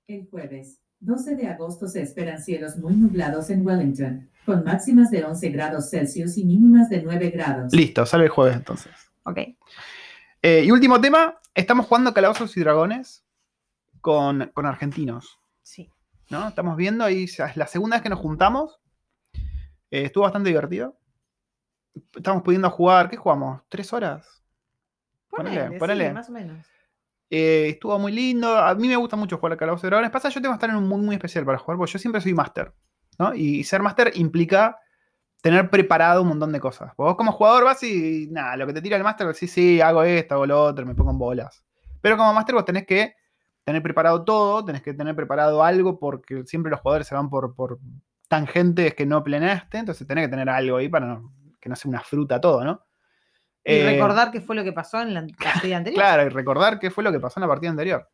[0.07, 5.25] El jueves, 12 de agosto se esperan cielos muy nublados en Wellington, con máximas de
[5.25, 7.73] 11 grados Celsius y mínimas de 9 grados.
[7.75, 8.93] Listo, sale el jueves entonces.
[9.25, 9.41] Ok.
[10.43, 13.25] Eh, y último tema, estamos jugando Calabozos y Dragones
[14.01, 15.39] con, con argentinos.
[15.63, 15.91] Sí.
[16.31, 16.49] ¿no?
[16.49, 18.81] Estamos viendo ahí, es la segunda vez que nos juntamos.
[19.91, 20.99] Eh, estuvo bastante divertido.
[22.15, 23.63] Estamos pudiendo jugar, ¿qué jugamos?
[23.69, 24.45] ¿Tres horas?
[25.29, 26.67] Ponele, Ponele, sí, más o menos.
[27.31, 28.57] Eh, estuvo muy lindo.
[28.57, 30.11] A mí me gusta mucho jugar a Calabozos y Dragones.
[30.11, 32.21] Pasa, yo tengo que estar en un mood muy especial para jugar, porque yo siempre
[32.21, 32.73] soy máster.
[33.19, 33.35] ¿no?
[33.35, 34.79] Y ser máster implica
[35.47, 36.93] tener preparado un montón de cosas.
[36.97, 40.03] Vos como jugador vas y nada, lo que te tira el máster, sí, sí, hago
[40.03, 41.65] esto, hago lo otro, me pongo en bolas.
[42.01, 43.15] Pero como máster vos tenés que
[43.63, 47.55] tener preparado todo, tenés que tener preparado algo, porque siempre los jugadores se van por,
[47.55, 47.79] por
[48.27, 51.89] tangentes que no planeaste, entonces tenés que tener algo ahí para no- que no sea
[51.91, 52.85] una fruta todo, ¿no?
[53.65, 55.25] Y Eh, recordar qué fue lo que pasó en la
[55.71, 56.03] partida anterior.
[56.03, 58.09] Claro, y recordar qué fue lo que pasó en la partida anterior.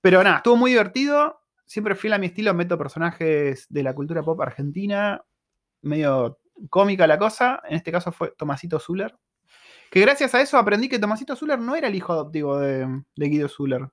[0.00, 1.40] Pero nada, estuvo muy divertido.
[1.64, 5.22] Siempre fiel a mi estilo, meto personajes de la cultura pop argentina.
[5.82, 6.38] Medio
[6.70, 7.62] cómica la cosa.
[7.68, 9.16] En este caso fue Tomasito Zuller.
[9.90, 13.28] Que gracias a eso aprendí que Tomasito Zuller no era el hijo adoptivo de, de
[13.28, 13.88] Guido Zuller.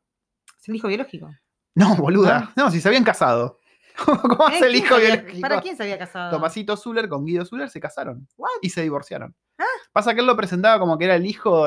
[0.59, 1.29] Es el hijo biológico.
[1.75, 2.51] No, boluda.
[2.55, 3.59] No, si se habían casado.
[4.05, 5.41] ¿Cómo es el ¿Quién hijo biológico?
[5.41, 6.31] ¿Para quién se había casado?
[6.31, 8.27] Tomasito Zuller con Guido Zuller se casaron.
[8.37, 8.49] What?
[8.61, 9.35] Y se divorciaron.
[9.57, 9.65] Ah.
[9.91, 11.65] Pasa que él lo presentaba como que era el hijo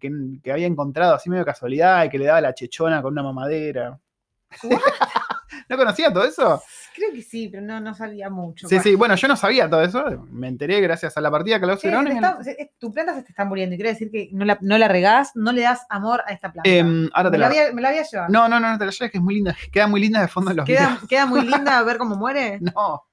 [0.00, 0.10] que,
[0.42, 3.98] que había encontrado así medio casualidad y que le daba la chechona con una mamadera.
[4.62, 4.80] What?
[5.68, 6.62] ¿No conocía todo eso?
[6.98, 8.66] Creo que sí, pero no, no sabía mucho.
[8.68, 8.82] Sí, Bueno.
[8.82, 10.26] sí, bueno, yo no sabía todo eso.
[10.30, 12.04] Me enteré gracias a la partida que lo hicieron.
[12.04, 14.58] te está- se- tu planta se te está muriendo y quiere decir que no la,
[14.60, 16.68] no la regás, no le das amor a esta planta.
[16.68, 17.54] Em, ahora me, te la la.
[17.54, 18.30] voy a, me la voy a llevar.
[18.30, 19.56] No, no, no, no te la lleves, que es muy linda.
[19.72, 21.08] Queda muy linda de fondo en los queda, videos.
[21.08, 22.58] queda muy linda ver cómo muere.
[22.60, 23.04] No.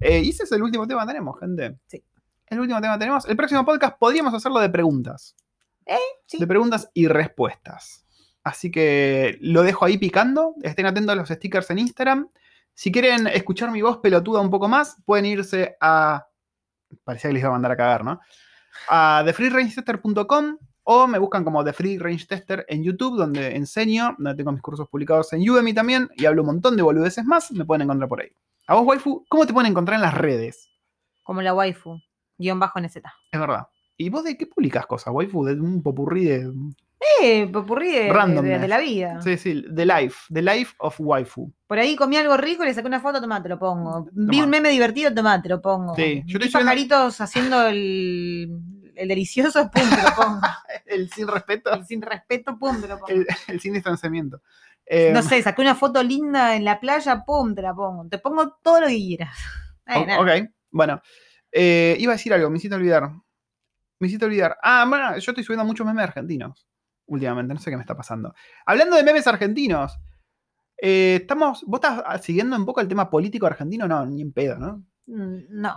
[0.00, 1.78] Eh, y ese es el último tema que tenemos, gente.
[1.86, 2.04] Sí.
[2.48, 3.26] El último tema que tenemos.
[3.26, 5.34] El próximo podcast podríamos hacerlo de preguntas.
[5.86, 5.96] Eh,
[6.26, 6.38] sí.
[6.38, 8.04] De preguntas y respuestas.
[8.44, 10.54] Así que lo dejo ahí picando.
[10.62, 12.28] Estén atentos a los stickers en Instagram.
[12.76, 16.26] Si quieren escuchar mi voz pelotuda un poco más, pueden irse a.
[17.04, 18.20] Parecía que les iba a mandar a cagar, ¿no?
[18.90, 24.34] A thefreerangetester.com o me buscan como The Free Range Tester en YouTube, donde enseño, donde
[24.36, 27.50] tengo mis cursos publicados en Udemy también y hablo un montón de boludeces más.
[27.50, 28.28] Me pueden encontrar por ahí.
[28.66, 30.68] A vos, waifu, ¿cómo te pueden encontrar en las redes?
[31.24, 31.98] Como la waifu,
[32.36, 32.96] guion bajo NZ.
[32.96, 33.68] Es verdad.
[33.96, 35.46] ¿Y vos de qué publicas cosas, waifu?
[35.46, 36.52] De un popurrí de.
[37.22, 39.20] Eh, popurrí de, de- la vida.
[39.22, 40.32] Sí, sí, The Life.
[40.32, 41.52] The Life of Waifu.
[41.66, 44.08] Por ahí comí algo rico y le saqué una foto, tomá, te lo pongo.
[44.12, 44.44] Vi Tomá.
[44.44, 45.94] un meme divertido, tomá, te lo pongo.
[45.94, 48.50] Sí, yo Vi estoy pajaritos haciendo el,
[48.94, 50.40] el delicioso, pum, te lo pongo.
[50.86, 51.72] El sin respeto.
[51.72, 53.08] El sin respeto, pum, te lo pongo.
[53.08, 54.40] El, el sin distanciamiento.
[54.86, 58.06] Eh, no sé, saqué una foto linda en la playa, pum, te la pongo.
[58.08, 59.36] Te pongo todo lo que quieras.
[59.94, 60.20] o- nada.
[60.20, 61.00] ok, bueno.
[61.50, 63.10] Eh, iba a decir algo, me hiciste olvidar.
[63.98, 64.56] Me hiciste olvidar.
[64.62, 66.66] Ah, bueno, yo estoy subiendo muchos memes argentinos
[67.06, 68.34] últimamente, no sé qué me está pasando.
[68.64, 69.98] Hablando de memes argentinos,
[70.78, 73.88] eh, estamos, ¿vos estás siguiendo un poco el tema político argentino?
[73.88, 74.84] No, ni en pedo, ¿no?
[75.06, 75.76] Mm, No.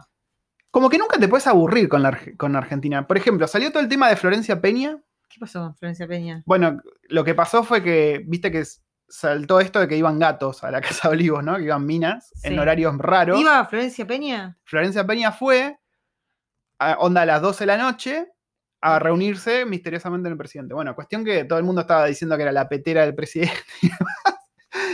[0.72, 3.08] Como que nunca te puedes aburrir con, la con Argentina.
[3.08, 5.00] Por ejemplo, salió todo el tema de Florencia Peña.
[5.28, 6.44] ¿Qué pasó con Florencia Peña?
[6.46, 8.64] Bueno, lo que pasó fue que, viste que
[9.08, 11.58] saltó esto de que iban gatos a la Casa de Olivos, ¿no?
[11.58, 13.40] Que iban minas en horarios raros.
[13.40, 14.60] ¿Iba Florencia Peña?
[14.64, 15.80] Florencia Peña fue,
[16.78, 18.28] a, onda a las 12 de la noche,
[18.82, 20.74] a reunirse misteriosamente el presidente.
[20.74, 23.88] Bueno, cuestión que todo el mundo estaba diciendo que era la petera del presidente y
[23.90, 24.40] demás.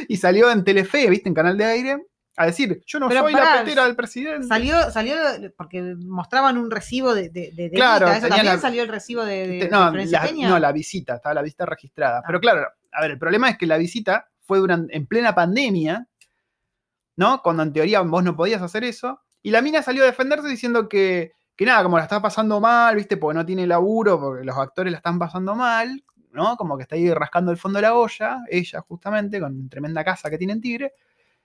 [0.08, 2.06] Y salió en Telefe, viste, en Canal de Aire,
[2.38, 4.48] a decir, yo no Pero soy pará, la petera del presidente.
[4.48, 5.16] Salió, salió
[5.58, 8.18] porque mostraban un recibo de, de, de Claro, delita.
[8.18, 10.50] ¿Eso tenía también la- salió el recibo de, de- no, la, Peña?
[10.50, 12.20] no, la visita, estaba la visita registrada.
[12.20, 12.24] Ah.
[12.28, 16.08] Pero claro, a ver, el problema es que la visita fue durante, en plena pandemia,
[17.16, 17.42] ¿no?
[17.42, 19.22] Cuando en teoría vos no podías hacer eso.
[19.42, 22.96] Y la mina salió a defenderse diciendo que, que nada, como la está pasando mal,
[22.96, 23.18] ¿viste?
[23.18, 26.58] Porque no tiene laburo, porque los actores la están pasando mal, ¿no?
[26.58, 30.30] Como que está ahí rascando el fondo de la olla, ella justamente, con tremenda casa
[30.30, 30.94] que tiene en Tigre.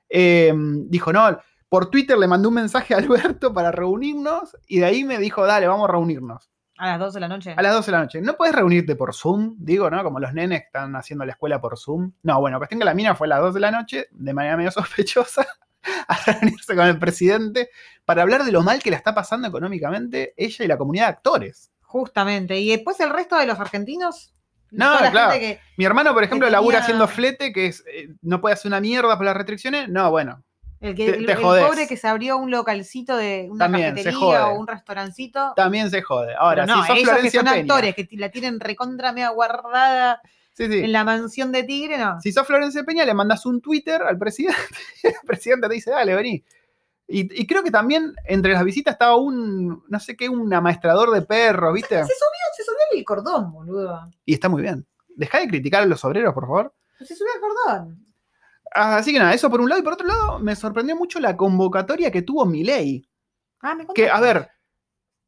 [0.08, 0.52] Eh,
[0.86, 1.38] dijo, no,
[1.68, 5.46] por Twitter le mandé un mensaje a Alberto para reunirnos y de ahí me dijo,
[5.46, 6.50] dale, vamos a reunirnos.
[6.76, 7.54] A las 12 de la noche.
[7.56, 8.20] A las 12 de la noche.
[8.22, 9.54] ¿No puedes reunirte por Zoom?
[9.58, 10.02] Digo, ¿no?
[10.02, 12.12] Como los nenes que están haciendo la escuela por Zoom.
[12.22, 14.56] No, bueno, cuestión que la mina fue a las 12 de la noche, de manera
[14.56, 15.46] medio sospechosa,
[16.08, 17.70] a reunirse con el presidente
[18.04, 21.12] para hablar de lo mal que la está pasando económicamente ella y la comunidad de
[21.12, 21.70] actores.
[21.82, 22.58] Justamente.
[22.58, 24.34] Y después el resto de los argentinos.
[24.70, 25.32] No, claro.
[25.32, 28.40] gente que- Mi hermano, por ejemplo, Que labura tenía- haciendo flete, que es, eh, no
[28.40, 29.88] puede hacer una mierda por las restricciones.
[29.88, 30.44] No, bueno.
[30.80, 33.90] el, que, Te- el- te el pobre que se abrió un localcito de una También,
[33.90, 35.52] cafetería o un restaurancito.
[35.54, 36.34] También se jode.
[36.38, 37.60] Ahora, no, si sos ellos que son Peña.
[37.60, 40.22] actores que la tienen recontra media guardada
[40.66, 40.78] Sí, sí.
[40.84, 42.20] en la mansión de Tigre, no.
[42.20, 44.58] Si sos Florencia Peña, le mandas un Twitter al presidente
[45.02, 46.44] el presidente te dice, dale, vení.
[47.12, 51.10] Y, y creo que también entre las visitas estaba un, no sé qué, un amaestrador
[51.10, 51.96] de perros, ¿viste?
[51.96, 54.08] Se subió, se subió el cordón, boludo.
[54.24, 54.86] Y está muy bien.
[55.08, 56.74] Dejá de criticar a los obreros, por favor.
[57.00, 58.06] Se subió el cordón.
[58.72, 59.80] Así que nada, eso por un lado.
[59.80, 63.04] Y por otro lado, me sorprendió mucho la convocatoria que tuvo Milei.
[63.60, 64.38] Ah, me Que, a contaste.
[64.38, 64.50] ver,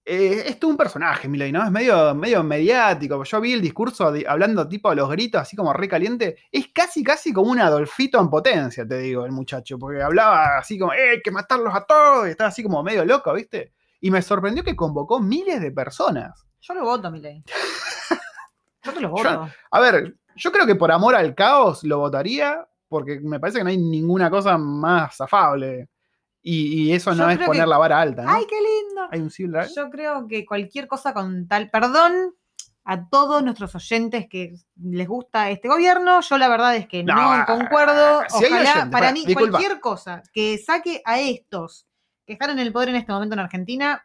[0.05, 1.63] eh, es todo un personaje, Milei, ¿no?
[1.65, 3.23] Es medio, medio mediático.
[3.23, 6.37] Yo vi el discurso de- hablando tipo a los gritos, así como re caliente.
[6.51, 9.79] Es casi, casi como un Adolfito en potencia, te digo, el muchacho.
[9.79, 12.27] Porque hablaba así como, ¡eh, hay que matarlos a todos!
[12.27, 13.73] Y estaba así como medio loco, ¿viste?
[14.01, 16.45] Y me sorprendió que convocó miles de personas.
[16.61, 17.43] Yo lo voto, Milei.
[18.85, 19.49] Yo te lo Yo- voto.
[19.71, 23.65] A ver, yo creo que por amor al caos lo votaría, porque me parece que
[23.65, 25.89] no hay ninguna cosa más afable.
[26.43, 28.31] Y, y eso Yo no es poner que- la vara alta, ¿no?
[28.33, 29.09] ¡Ay, qué lindo!
[29.11, 29.71] Hay un civil right.
[29.77, 31.71] Yo creo que cualquier cosa con tal.
[31.71, 32.35] Perdón
[32.85, 36.21] a todos nuestros oyentes que les gusta este gobierno.
[36.21, 38.23] Yo la verdad es que no, No, concuerdo.
[38.29, 39.51] si hay Ojalá, para para- mí, disculpa.
[39.59, 41.87] cualquier cosa que saque a estos
[42.27, 44.05] que están en el poder en este momento en Argentina,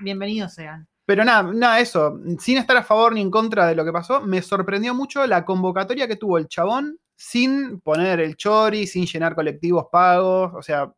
[0.00, 0.88] bienvenidos sean.
[1.04, 2.18] Pero nada, nada, eso.
[2.38, 5.44] Sin estar a favor ni en contra de lo que pasó, me sorprendió mucho la
[5.44, 10.52] convocatoria que tuvo el chabón sin poner el chori, sin llenar colectivos pagos.
[10.54, 10.90] O sea,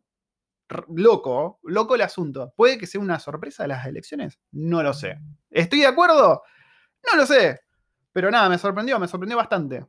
[0.95, 2.53] loco, loco el asunto.
[2.57, 4.39] ¿Puede que sea una sorpresa de las elecciones?
[4.53, 5.19] No lo sé.
[5.51, 6.43] ¿Estoy de acuerdo?
[7.11, 7.61] No lo sé.
[8.13, 9.85] Pero nada, me sorprendió, me sorprendió bastante.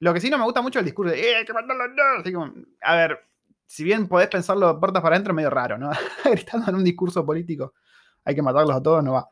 [0.00, 1.84] Lo que sí no me gusta mucho es el discurso de, "Eh, hay que mandarlo
[1.84, 2.20] a todos".
[2.20, 2.52] Así como,
[2.82, 3.18] a ver,
[3.66, 5.90] si bien podés pensarlo puertas para adentro, medio raro, ¿no?
[6.24, 7.74] Gritando en un discurso político
[8.24, 9.28] hay que matarlos a todos, no va.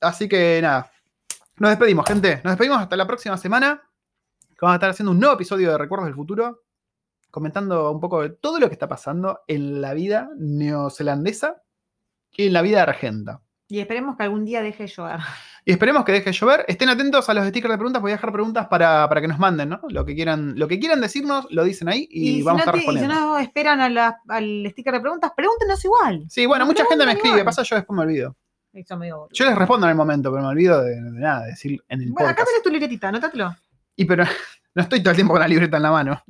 [0.00, 0.90] Así que nada,
[1.58, 2.36] nos despedimos, gente.
[2.44, 3.82] Nos despedimos hasta la próxima semana.
[4.60, 6.62] Vamos a estar haciendo un nuevo episodio de Recuerdos del Futuro,
[7.32, 11.62] comentando un poco de todo lo que está pasando en la vida neozelandesa
[12.36, 13.40] y en la vida argenta.
[13.68, 15.18] Y esperemos que algún día deje de llover.
[15.64, 16.64] Y esperemos que deje de llover.
[16.68, 18.02] Estén atentos a los stickers de preguntas.
[18.02, 19.80] Voy a dejar preguntas para, para que nos manden, ¿no?
[19.88, 22.78] Lo que quieran, lo que quieran decirnos, lo dicen ahí y, vamos a no te-
[22.78, 26.24] y si no esperan a la- al sticker de preguntas, pregúntenos igual.
[26.28, 27.44] Sí, bueno, mucha gente me escribe.
[27.44, 28.36] Pasa, yo después me olvido.
[28.74, 28.98] Eso.
[29.32, 32.00] Yo les respondo en el momento, pero me olvido de, de nada, de decir en
[32.02, 32.48] el Bueno, acá podcast.
[32.48, 33.54] tenés tu libretita, anótatelo.
[33.96, 34.24] Y pero
[34.74, 36.22] no estoy todo el tiempo con la libreta en la mano.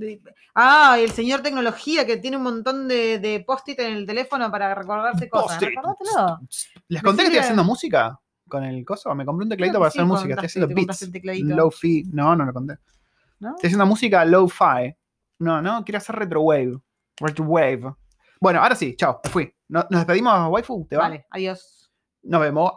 [0.54, 4.50] Ah, y el señor tecnología que tiene un montón de, de post-it en el teléfono
[4.50, 5.60] para recordarse cosas.
[5.60, 6.40] Recordátelo.
[6.88, 8.18] ¿Les conté que estoy haciendo música
[8.48, 9.14] con el coso?
[9.14, 10.34] Me compré un tecladito para hacer música.
[10.34, 10.98] Estoy haciendo beats.
[11.56, 12.02] Low-fi.
[12.12, 12.74] No, no lo conté.
[13.40, 13.50] ¿no?
[13.56, 14.94] Estoy haciendo música low-fi.
[15.38, 16.78] No, no, quiero hacer retro-wave.
[17.18, 17.94] Retro-wave.
[18.40, 19.52] Bueno, ahora sí, chao, fui.
[19.68, 20.86] No- ¿Nos despedimos, waifu?
[20.88, 21.04] ¿Te va?
[21.04, 21.90] Vale, adiós.
[22.24, 22.72] Nos vemos.